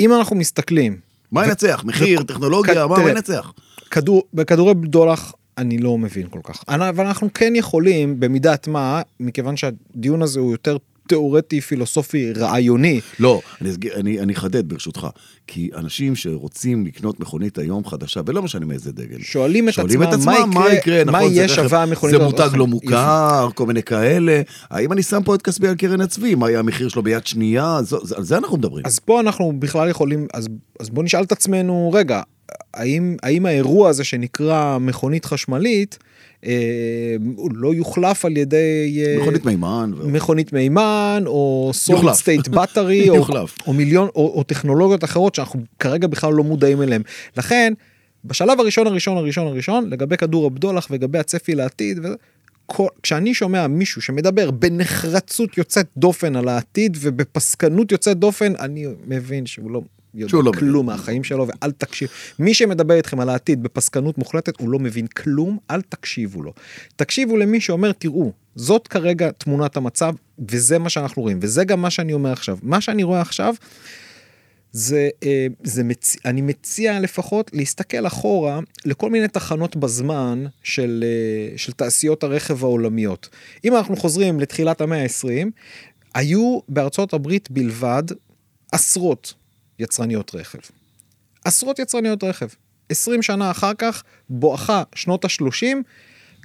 [0.00, 0.96] אם אנחנו מסתכלים,
[1.32, 1.82] מה ינצח?
[1.84, 3.52] מחיר, טכנולוגיה, מה ינצח?
[3.90, 6.64] כדור, בכדורי בדולח אני לא מבין כל כך.
[6.68, 10.76] אני- אבל אנחנו כן יכולים במידת מה, מכיוון שהדיון הזה הוא יותר
[11.08, 13.00] תיאורטי, פילוסופי, רעיוני.
[13.18, 13.40] לא,
[13.96, 15.06] אני, אחדד ברשותך,
[15.46, 20.12] כי אנשים שרוצים לקנות מכונית היום חדשה, ולא משנה מאיזה דגל, שואלים את שואלים עצמם,
[20.20, 22.24] את מה עצמם יקרה- מה יקרה, מה נכון, יהיה שווה המכונית זה?
[22.24, 22.66] מותג לא.
[22.66, 24.40] מוכר, כל מיני כאלה,
[24.70, 27.78] האם אני שם פה את כספי על קרן הצבי, מה יהיה המחיר שלו ביד שנייה,
[27.82, 28.86] זו, על זה אנחנו מדברים.
[28.86, 30.48] אז פה אנחנו בכלל יכולים, אז,
[30.80, 32.22] אז בוא נשאל את עצמנו, רגע,
[32.74, 35.98] האם, האם האירוע הזה שנקרא מכונית חשמלית,
[36.46, 37.16] אה,
[37.54, 39.04] לא יוחלף על ידי...
[39.06, 39.92] אה, מכונית מימן.
[39.96, 40.08] ו...
[40.08, 42.28] מכונית מימן או יוחלף.
[42.28, 43.10] state battery
[43.66, 47.02] או, מיליון או, או טכנולוגיות אחרות שאנחנו כרגע בכלל לא מודעים אליהם.
[47.36, 47.72] לכן
[48.24, 52.14] בשלב הראשון הראשון הראשון הראשון לגבי כדור הבדולח ולגבי הצפי לעתיד וזה,
[52.66, 59.46] כל, כשאני שומע מישהו שמדבר בנחרצות יוצאת דופן על העתיד ובפסקנות יוצאת דופן אני מבין
[59.46, 59.82] שהוא לא.
[60.14, 60.60] יודע לא מבין.
[60.60, 62.08] כלום מהחיים שלו ואל תקשיב
[62.38, 66.52] מי שמדבר איתכם על העתיד בפסקנות מוחלטת הוא לא מבין כלום אל תקשיבו לו.
[66.96, 70.14] תקשיבו למי שאומר תראו זאת כרגע תמונת המצב
[70.48, 73.54] וזה מה שאנחנו רואים וזה גם מה שאני אומר עכשיו מה שאני רואה עכשיו.
[74.72, 76.16] זה, אה, זה מצ...
[76.24, 83.28] אני מציע לפחות להסתכל אחורה לכל מיני תחנות בזמן של, אה, של תעשיות הרכב העולמיות.
[83.64, 85.48] אם אנחנו חוזרים לתחילת המאה ה-20,
[86.14, 88.02] היו בארצות הברית בלבד
[88.72, 89.34] עשרות
[89.82, 90.58] יצרניות רכב.
[91.44, 92.46] עשרות יצרניות רכב.
[92.88, 95.66] 20 שנה אחר כך, בואכה שנות ה-30,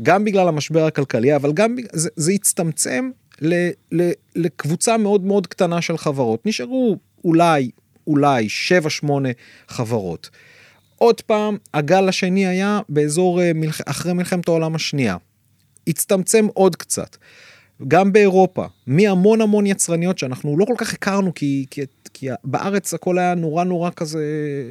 [0.04, 3.10] גם בגלל המשבר הכלכלי, אבל גם זה, זה הצטמצם
[3.42, 6.46] ל, ל, לקבוצה מאוד מאוד קטנה של חברות.
[6.46, 7.72] נשארו אולי,
[8.08, 8.48] אולי
[9.04, 9.08] 7-8
[9.68, 10.30] חברות.
[10.98, 13.82] עוד פעם, הגל השני היה באזור אה, מלח...
[13.86, 15.18] אחרי מלחמת העולם השנייה.
[15.88, 17.18] הצטמצם עוד קצת.
[17.88, 21.82] גם באירופה, מהמון המון יצרניות שאנחנו לא כל כך הכרנו כי, כי,
[22.14, 24.24] כי בארץ הכל היה נורא נורא כזה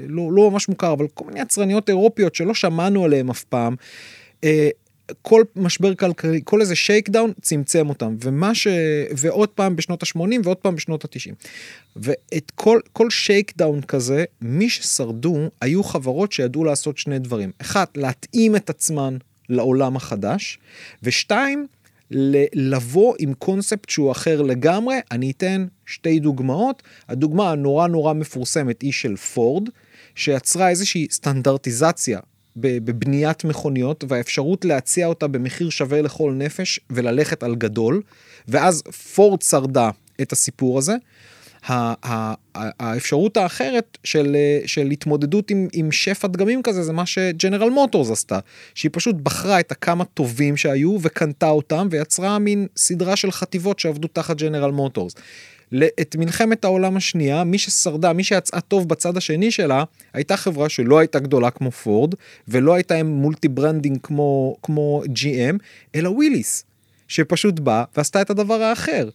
[0.08, 3.74] לא, לא ממש מוכר אבל כל מיני יצרניות אירופיות שלא שמענו עליהן אף פעם.
[4.44, 4.68] אה,
[5.22, 8.66] כל משבר כלכלי כל איזה שייקדאון צמצם אותם ומה ש...
[9.16, 11.34] ועוד פעם בשנות ה-80 ועוד פעם בשנות ה-90.
[11.96, 18.56] ואת כל כל שייקדאון כזה מי ששרדו היו חברות שידעו לעשות שני דברים אחד להתאים
[18.56, 19.16] את עצמן
[19.48, 20.58] לעולם החדש
[21.02, 21.66] ושתיים
[22.54, 28.92] לבוא עם קונספט שהוא אחר לגמרי אני אתן שתי דוגמאות הדוגמה הנורא נורא מפורסמת היא
[28.92, 29.68] של פורד
[30.14, 32.20] שיצרה איזושהי סטנדרטיזציה
[32.56, 38.02] בבניית מכוניות והאפשרות להציע אותה במחיר שווה לכל נפש וללכת על גדול
[38.48, 38.82] ואז
[39.14, 39.90] פורד שרדה
[40.22, 40.96] את הסיפור הזה.
[41.68, 48.10] האפשרות האחרת של, אה, של התמודדות עם, עם שפע דגמים כזה זה מה שג'נרל מוטורס
[48.10, 48.38] עשתה
[48.74, 54.08] שהיא פשוט בחרה את הכמה טובים שהיו וקנתה אותם ויצרה מין סדרה של חטיבות שעבדו
[54.08, 55.14] תחת ג'נרל מוטורס.
[56.00, 60.98] את מלחמת העולם השנייה מי ששרדה מי שיצאה טוב בצד השני שלה הייתה חברה שלא
[60.98, 62.14] הייתה גדולה כמו פורד
[62.48, 65.56] ולא הייתה עם multi branding כמו כמו GM
[65.94, 66.64] אלא וויליס
[67.08, 69.08] שפשוט באה ועשתה את הדבר האחר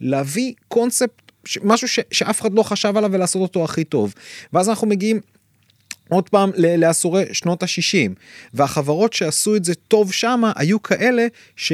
[0.00, 1.25] להביא קונספט
[1.62, 4.14] משהו ש, שאף אחד לא חשב עליו ולעשות אותו הכי טוב.
[4.52, 5.20] ואז אנחנו מגיעים
[6.08, 8.12] עוד פעם לעשורי שנות ה-60
[8.54, 11.26] והחברות שעשו את זה טוב שמה היו כאלה
[11.56, 11.72] ש...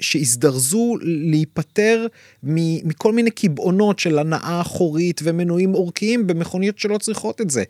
[0.00, 2.06] שהזדרזו להיפטר
[2.44, 7.64] מ- מכל מיני קבעונות של הנאה אחורית ומנועים אורכיים במכוניות שלא צריכות את זה.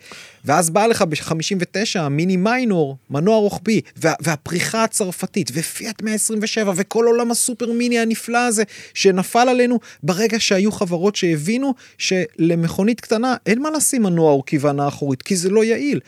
[0.45, 7.31] ואז בא לך ב-59 מיני מיינור, מנוע רוחבי, וה- והפריחה הצרפתית, ופיאט 127, וכל עולם
[7.31, 8.63] הסופר מיני הנפלא הזה,
[8.95, 15.23] שנפל עלינו ברגע שהיו חברות שהבינו שלמכונית קטנה אין מה לשים מנוע אורכי והנאה אחורית,
[15.23, 16.01] כי זה לא יעיל.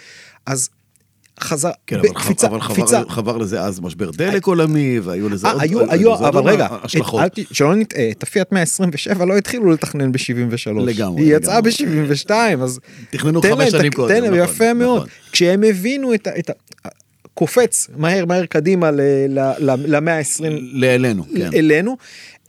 [0.47, 0.69] אז
[1.41, 3.01] חזר, כן, אבל, חבר, אבל קפיצה.
[3.01, 6.25] חבר, חבר לזה אז משבר דלק עולמי, והיו לזה אה, עוד, היו, היו היו, לזה
[6.25, 7.23] עוד אבל רגע, השלכות.
[7.27, 10.71] את- ת- שלא נטעה, את הפיאט 127 לא התחילו לתכנן ב-73.
[10.87, 12.07] לגמרי, היא יצאה לגמרי.
[12.07, 12.31] ב-72,
[12.63, 12.81] אז...
[13.11, 14.97] תכננו חמש שנים קודם, תן להם, נכון, יפה מאוד.
[14.97, 15.09] נכון.
[15.33, 16.53] כשהם הבינו את ה...
[17.35, 18.91] קופץ מהר מהר קדימה
[19.69, 21.51] למאה ה-20 לאלינו, כן.
[21.55, 21.97] אלינו,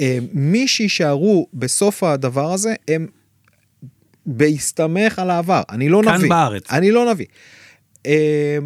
[0.02, 3.08] אה, מי שיישארו בסוף הדבר הזה הם
[4.26, 6.30] בהסתמך על העבר, אני לא כאן נביא.
[6.30, 6.64] בארץ.
[6.72, 7.26] אני לא נביא.
[8.06, 8.58] אה,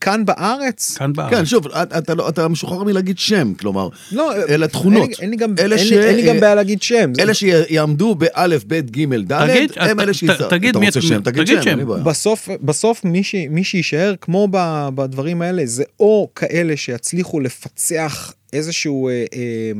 [0.00, 1.30] כאן בארץ, כאן בארץ.
[1.34, 5.02] כן, שוב, אתה, אתה, לא- אתה משוחרר מלהגיד שם, כלומר, לא, אלה תכונות.
[5.02, 7.12] אין לי- אין לי גם- אלה אין ש- לי- אין לי גם בעיה להגיד שם.
[7.14, 10.48] זה- אלה שיעמדו באלף, בית, גימל, דלת, תגיד, הם אלה שיצא.
[10.50, 11.68] תגיד אתה מי- רוצה שם, תגיד תגיד שם, שם.
[11.70, 12.02] אין לי בעיה.
[12.02, 14.56] בסוף בסוף מי, ש, מי שיישאר כמו ב,
[14.94, 19.72] בדברים האלה זה או כאלה שיצליחו לפצח איזשהו אה, אה,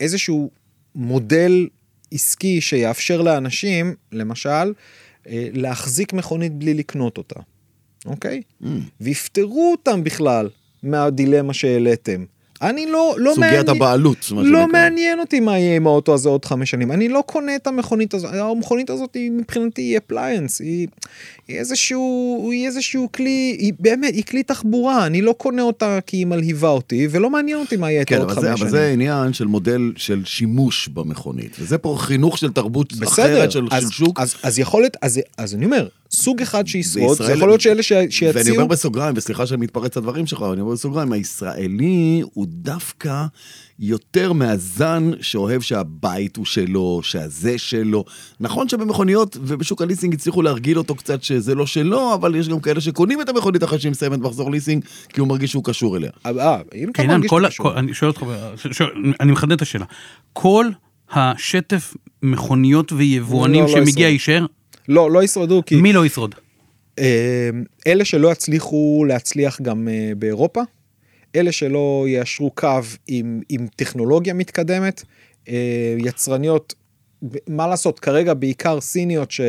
[0.00, 0.50] איזשהו
[0.94, 1.66] מודל
[2.12, 4.48] עסקי שיאפשר לאנשים למשל
[5.28, 7.40] אה, להחזיק מכונית בלי לקנות אותה.
[8.06, 8.42] אוקיי?
[8.62, 8.66] Mm.
[9.00, 10.48] ויפטרו אותם בכלל
[10.82, 12.24] מהדילמה שהעליתם.
[12.62, 14.66] אני לא, לא סוגיית מעניין, הבעלות, מה לא שנקרא.
[14.66, 16.92] מעניין אותי מה יהיה עם האוטו הזה עוד חמש שנים.
[16.92, 20.88] אני לא קונה את המכונית הזאת, המכונית הזאת היא מבחינתי היא אפליינס, היא,
[21.48, 26.16] היא איזשהו, היא איזשהו כלי, היא באמת, היא כלי תחבורה, אני לא קונה אותה כי
[26.16, 28.70] היא מלהיבה אותי, ולא מעניין אותי מה יהיה כן, עוד אבל זה, חמש אבל שנים.
[28.70, 33.68] זה עניין של מודל של שימוש במכונית, וזה פה חינוך של תרבות בסדר, אחרת של,
[33.70, 34.20] אז, של שוק.
[34.20, 37.82] אז, אז יכול להיות, אז, אז אני אומר, סוג אחד שישרוד, זה יכול להיות שאלה
[37.82, 42.46] ש- ואני שיציעו, אומר בסוגריים, וסליחה שאני מתפרץ לדברים שלך, אני אומר בסוגריים, הישראלי הוא
[42.48, 43.24] דווקא
[43.78, 48.04] יותר מהזן שאוהב שהבית הוא שלו, שהזה שלו.
[48.40, 52.80] נכון שבמכוניות ובשוק הליסינג הצליחו להרגיל אותו קצת שזה לא שלו, אבל יש גם כאלה
[52.80, 56.10] שקונים את המכונית אחרי שהיא מסיימת מחזור ליסינג, כי הוא מרגיש שהוא קשור אליה.
[56.26, 57.70] אה, אם אתה עינן, מרגיש ה- קשור.
[57.72, 58.22] כל, אני שואל אותך,
[59.20, 59.84] אני מחדד את השאלה.
[60.32, 60.66] כל
[61.12, 64.12] השטף מכוניות ויבואנים לא, לא שמגיע ישרוד.
[64.12, 64.46] יישאר,
[64.88, 66.34] לא, לא ישרדו, כי מי לא ישרוד?
[66.98, 67.50] אה,
[67.86, 70.60] אלה שלא יצליחו להצליח גם אה, באירופה,
[71.36, 75.02] אלה שלא יאשרו קו עם, עם טכנולוגיה מתקדמת,
[75.48, 76.74] אה, יצרניות,
[77.48, 79.40] מה לעשות, כרגע בעיקר סיניות, ש,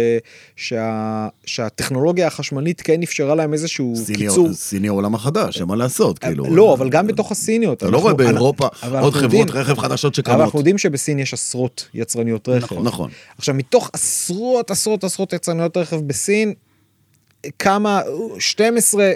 [0.55, 4.53] שה, שהטכנולוגיה החשמלית כן אפשרה להם איזשהו סיני- קיצור.
[4.53, 6.55] סיני העולם החדש, מה לעשות, כאילו.
[6.55, 7.77] לא, אבל גם בתוך הסיניות.
[7.77, 10.41] אתה לא רואה באירופה אבל עוד חברות יודעים- רכב חדשות אבל שקמות.
[10.41, 12.79] אנחנו יודעים שבסין יש עשרות יצרניות רכב.
[12.83, 13.09] נכון.
[13.37, 16.53] עכשיו מתוך עשרות עשרות עשרות יצרניות רכב בסין,
[17.59, 18.01] כמה
[18.39, 19.13] 12 י-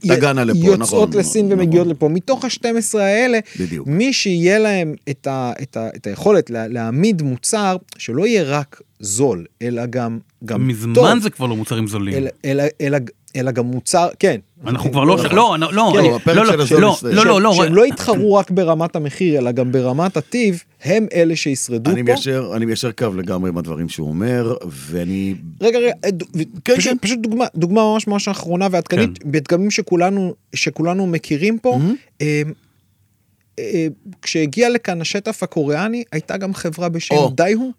[0.00, 1.58] תגענה לפה, יוצאות נכון, לסין נכון.
[1.60, 2.08] ומגיעות לפה.
[2.08, 3.86] מתוך ה-12 האלה, בדיוק.
[3.86, 8.80] מי שיהיה להם את, ה, את, ה, את היכולת לה, להעמיד מוצר שלא יהיה רק
[9.00, 12.14] זול, אלא גם, גם מזמן טוב, זה כבר לא מוצרים זולים.
[12.14, 12.98] אלא, אלא, אלא,
[13.36, 14.40] אלא גם מוצר, כן.
[14.66, 15.36] אנחנו כבר לא, נכון.
[15.36, 16.96] לא, לא, לא, כן, לא, לא, לא.
[17.02, 21.36] לא, לא, לא, שהם לא יתחרו רק ברמת המחיר, אלא גם ברמת הטיב, הם אלה
[21.36, 22.54] שישרדו פה.
[22.56, 25.34] אני מיישר קו לגמרי עם הדברים שהוא אומר, ואני...
[25.60, 26.10] רגע, רגע, אה,
[26.64, 27.22] כן, פשוט, כן.
[27.22, 29.32] דוגמה, דוגמה ממש ממש אחרונה ועדכנית, כן.
[29.32, 29.70] בדגמים
[30.54, 31.78] שכולנו, מכירים פה,
[32.20, 32.42] אה,
[33.58, 33.86] אה,
[34.22, 37.14] כשהגיע לכאן השטף הקוריאני, הייתה גם חברה בשם.
[37.34, 37.72] דייהו,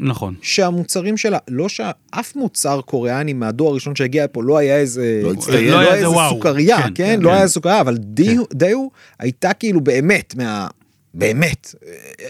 [0.00, 0.34] נכון.
[0.42, 5.64] שהמוצרים שלה, לא שאף מוצר קוריאני מהדור הראשון שהגיע לפה לא היה איזה, לא הצטיין.
[5.64, 6.34] לא לא היה איזה איזה וואו.
[6.34, 7.34] סוכריה, כן, כן, כן, לא כן.
[7.36, 10.68] היה סוכריה, אבל דייהו- דייהו הייתה כאילו באמת מה...
[11.14, 11.74] באמת,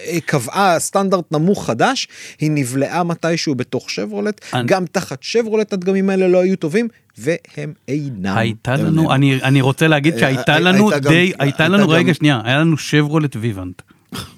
[0.07, 2.09] אה, קבעה סטנדרט נמוך חדש,
[2.41, 6.89] היא נבלעה מתישהו בתוך שברולט, אני- גם תחת שברולט הדגמים האלה לא היו טובים,
[7.19, 8.37] והם אינם.
[8.37, 11.69] הייתה לנו, אני אני רוצה להגיד אה, שהייתה אה, לנו הייתה גם- די, הייתה הייתה
[11.69, 13.83] לנו, רגע שנייה, היה לנו שברולט ויוונט.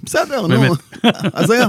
[0.03, 0.47] בסדר.
[0.47, 0.75] נו,
[1.33, 1.67] אז היה.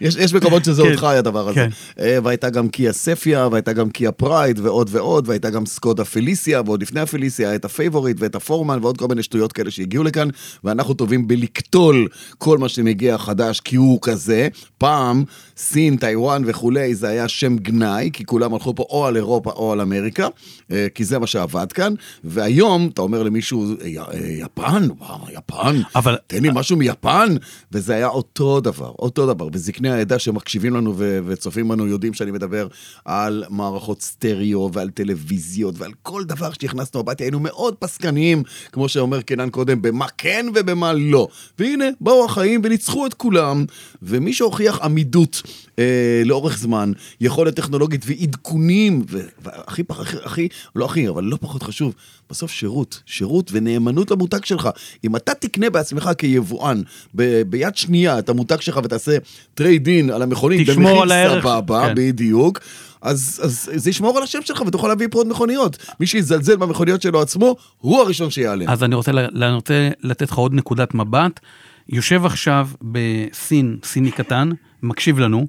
[0.00, 1.54] יש, יש מקומות שזה עוד כן, חי הדבר הזה.
[1.54, 1.68] כן.
[2.00, 6.62] אה, והייתה גם קיה ספיה, והייתה גם קיה פרייד, ועוד ועוד, והייתה גם סקודה פליסיה,
[6.66, 10.28] ועוד לפני הפליסיה את הפייבוריט ואת הפורמן, ועוד כל מיני שטויות כאלה שהגיעו לכאן,
[10.64, 14.48] ואנחנו טובים בלקטול כל מה שמגיע חדש, כי הוא כזה.
[14.78, 15.24] פעם,
[15.56, 19.72] סין, טיוואן וכולי, זה היה שם גנאי, כי כולם הלכו פה או על אירופה או
[19.72, 20.28] על אמריקה,
[20.72, 24.04] אה, כי זה מה שעבד כאן, והיום אתה אומר למישהו, "אה, י- אה,
[24.44, 27.29] יפן, וואו, יפן, אבל- תן לי משהו מיפן,
[27.72, 29.48] וזה היה אותו דבר, אותו דבר.
[29.52, 32.68] וזקני העדה שמקשיבים לנו ו- וצופים בנו יודעים שאני מדבר
[33.04, 39.20] על מערכות סטריאו ועל טלוויזיות ועל כל דבר שהכנסנו הביתה, היינו מאוד פסקניים, כמו שאומר
[39.20, 41.28] קנן קודם, במה כן ובמה לא.
[41.58, 43.64] והנה, באו החיים וניצחו את כולם,
[44.02, 45.42] ומי שהוכיח עמידות
[45.80, 49.04] אה, לאורך זמן, יכולת טכנולוגית ועדכונים,
[49.42, 51.94] והכי, הכי, הכי, לא הכי, אבל לא פחות חשוב,
[52.30, 54.68] בסוף שירות, שירות ונאמנות למותג שלך.
[55.04, 56.82] אם אתה תקנה בעצמך כיבואן
[57.14, 59.16] ב- ביד שנייה את המותג שלך ותעשה
[59.54, 61.42] טרייד אין על המכונית תשמור על הערך.
[61.42, 61.94] סבבה, כן.
[61.96, 62.60] בדיוק.
[63.02, 65.76] אז, אז זה ישמור על השם שלך ותוכל להביא פה עוד מכוניות.
[66.00, 68.64] מי שיזלזל במכוניות שלו עצמו, הוא הראשון שייעלם.
[68.68, 71.40] אז אני רוצה, אני רוצה לתת לך עוד נקודת מבט.
[71.88, 74.50] יושב עכשיו בסין, סיני קטן,
[74.82, 75.46] מקשיב לנו,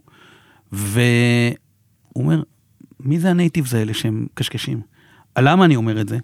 [0.71, 1.55] והוא
[2.15, 2.43] אומר,
[2.99, 4.81] מי זה הנייטיבס האלה שהם קשקשים?
[5.39, 6.17] למה אני אומר את זה?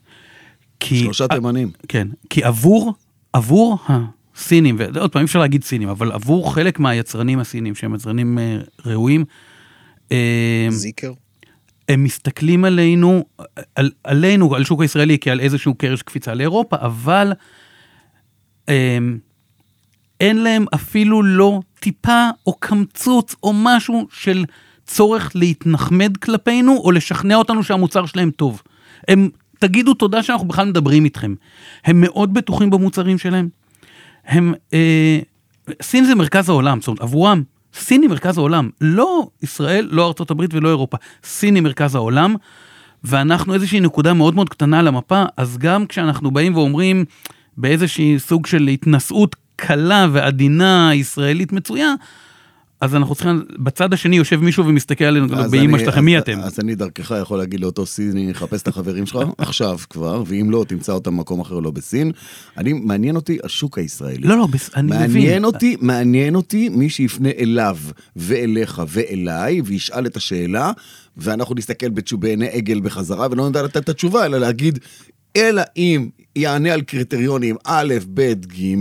[0.79, 0.99] כי...
[0.99, 1.71] שלושה תימנים.
[1.87, 2.93] כן, כי עבור,
[3.33, 8.39] עבור הסינים, ועוד פעם, אי אפשר להגיד סינים, אבל עבור חלק מהיצרנים הסינים, שהם יצרנים
[8.39, 9.25] אה, ראויים,
[10.11, 11.13] אה, זיקר.
[11.89, 13.25] הם מסתכלים עלינו,
[13.75, 17.33] על, עלינו, על שוק הישראלי כעל איזשהו קרש קפיצה לאירופה, אבל
[18.67, 19.19] הם,
[20.19, 24.45] אין להם אפילו לא טיפה או קמצוץ או משהו של
[24.85, 28.61] צורך להתנחמד כלפינו או לשכנע אותנו שהמוצר שלהם טוב.
[29.07, 31.33] הם, תגידו תודה שאנחנו בכלל מדברים איתכם.
[31.85, 33.49] הם מאוד בטוחים במוצרים שלהם.
[34.25, 35.19] הם, אה,
[35.81, 37.43] סין זה מרכז העולם, זאת אומרת, עבורם,
[37.73, 42.35] סין היא מרכז העולם, לא ישראל, לא ארצות הברית ולא אירופה, סין היא מרכז העולם,
[43.03, 47.05] ואנחנו איזושהי נקודה מאוד מאוד קטנה על המפה, אז גם כשאנחנו באים ואומרים
[47.57, 51.93] באיזושהי סוג של התנשאות קלה ועדינה ישראלית מצויה,
[52.81, 55.27] אז אנחנו צריכים, בצד השני יושב מישהו ומסתכל עלינו,
[55.75, 56.39] אני- שלכם, מי אתם?
[56.39, 60.65] אז אני דרכך יכול להגיד לאותו סיני, חפש את החברים שלך, עכשיו כבר, ואם לא,
[60.67, 62.11] תמצא אותם במקום אחר, לא בסין.
[62.57, 64.17] אני, מעניין אותי השוק הישראלי.
[64.27, 65.07] לא, לא, אני מבין.
[65.07, 67.77] מעניין אותי, מעניין אותי מי שיפנה אליו
[68.15, 70.71] ואליך ואליי, וישאל את השאלה,
[71.17, 71.89] ואנחנו נסתכל
[72.19, 74.79] בעיני עגל בחזרה, ולא נדע לתת את התשובה, אלא להגיד,
[75.35, 78.75] אלא אם יענה על קריטריונים א', ב', ג',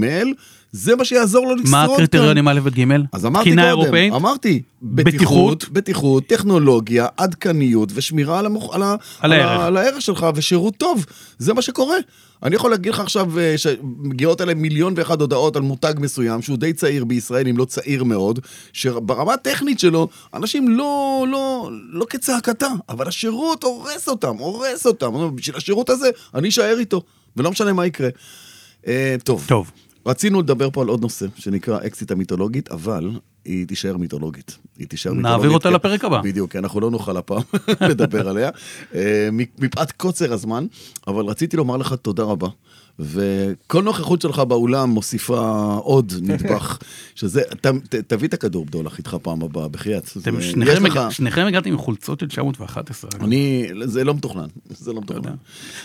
[0.77, 1.95] זה מה שיעזור לו לשרוד מה כאן.
[1.95, 2.85] הקריטריונים א' וג'?
[3.13, 4.13] אז אמרתי קודם, אירופאית?
[4.13, 5.69] אמרתי, בטיחות.
[5.69, 9.61] בטיחות, טכנולוגיה, עדכניות ושמירה על, המוח, על, ה, על הערך.
[9.61, 11.07] על הערך שלך ושירות טוב,
[11.39, 11.97] זה מה שקורה.
[12.43, 16.59] אני יכול להגיד לך עכשיו אה, שמגיעות אליהם מיליון ואחת הודעות על מותג מסוים שהוא
[16.59, 18.39] די צעיר בישראל, אם לא צעיר מאוד,
[18.73, 25.13] שברמה הטכנית שלו, אנשים לא, לא, לא כצעקתה, אבל השירות הורס אותם, הורס אותם.
[25.35, 27.03] בשביל השירות הזה, אני אשאר איתו,
[27.37, 28.09] ולא משנה מה יקרה.
[28.87, 29.45] אה, טוב.
[29.49, 29.71] טוב.
[30.07, 33.11] רצינו לדבר פה על עוד נושא, שנקרא אקזיט המיתולוגית, אבל
[33.45, 34.59] היא תישאר מיתולוגית.
[34.79, 35.55] היא תישאר נעביר מיתולוגית.
[35.55, 36.21] אותה כי- לפרק הבא.
[36.23, 37.43] בדיוק, כי אנחנו לא נוכל הפעם
[37.91, 38.51] לדבר עליה,
[38.95, 39.29] אה,
[39.59, 40.67] מפאת קוצר הזמן,
[41.07, 42.49] אבל רציתי לומר לך תודה רבה.
[42.99, 45.41] וכל נוכחות שלך באולם מוסיפה
[45.83, 46.79] עוד נדבך,
[47.15, 50.11] שזה, ת, ת, תביא את הכדור בדולח איתך פעם הבאה, בחייאת.
[50.23, 53.11] אתם שניכם לך- שניכם הגעתם עם חולצות של 911.
[53.21, 55.35] אני, זה לא מתוכנן, זה לא מתוכנן.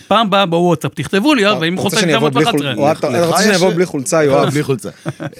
[0.08, 2.84] פעם באה בוואטסאפ, תכתבו לי, יואב, עם חולצה רוצה של שאני אבוא בלי חול- 911.
[2.86, 4.48] או אתה רוצה שאני אבוא בלי חולצה, אה, יואב?
[4.50, 4.90] בלי חולצה.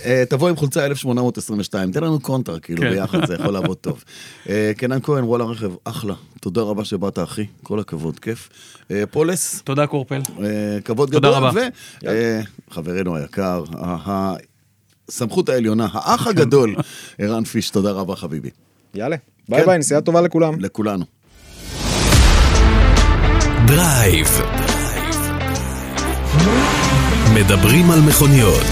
[0.04, 2.90] אה, תבוא עם חולצה 1822, תן לנו קונטרה, כאילו, כן.
[2.90, 4.04] ביחד, זה יכול לעבוד טוב.
[4.48, 6.14] אה, קנן כהן, וואלה רכב, אחלה.
[6.40, 7.46] תודה רבה שבאת, אחי.
[7.62, 8.48] כל הכבוד, כיף.
[9.10, 10.20] פולס, תודה קורפל.
[10.84, 11.44] כבוד תודה גדול.
[12.02, 12.40] רבה.
[12.70, 14.34] וחברנו היקר, ה-
[15.08, 16.74] הסמכות העליונה, האח הגדול,
[17.18, 18.50] ערן פיש, תודה רבה, חביבי.
[18.94, 19.16] יאללה,
[19.48, 19.66] ביי כן.
[19.66, 20.60] ביי, נסיעה טובה לכולם.
[20.60, 21.04] לכולנו.
[23.66, 24.28] דרייב.
[27.34, 28.62] מדברים על מכוניות.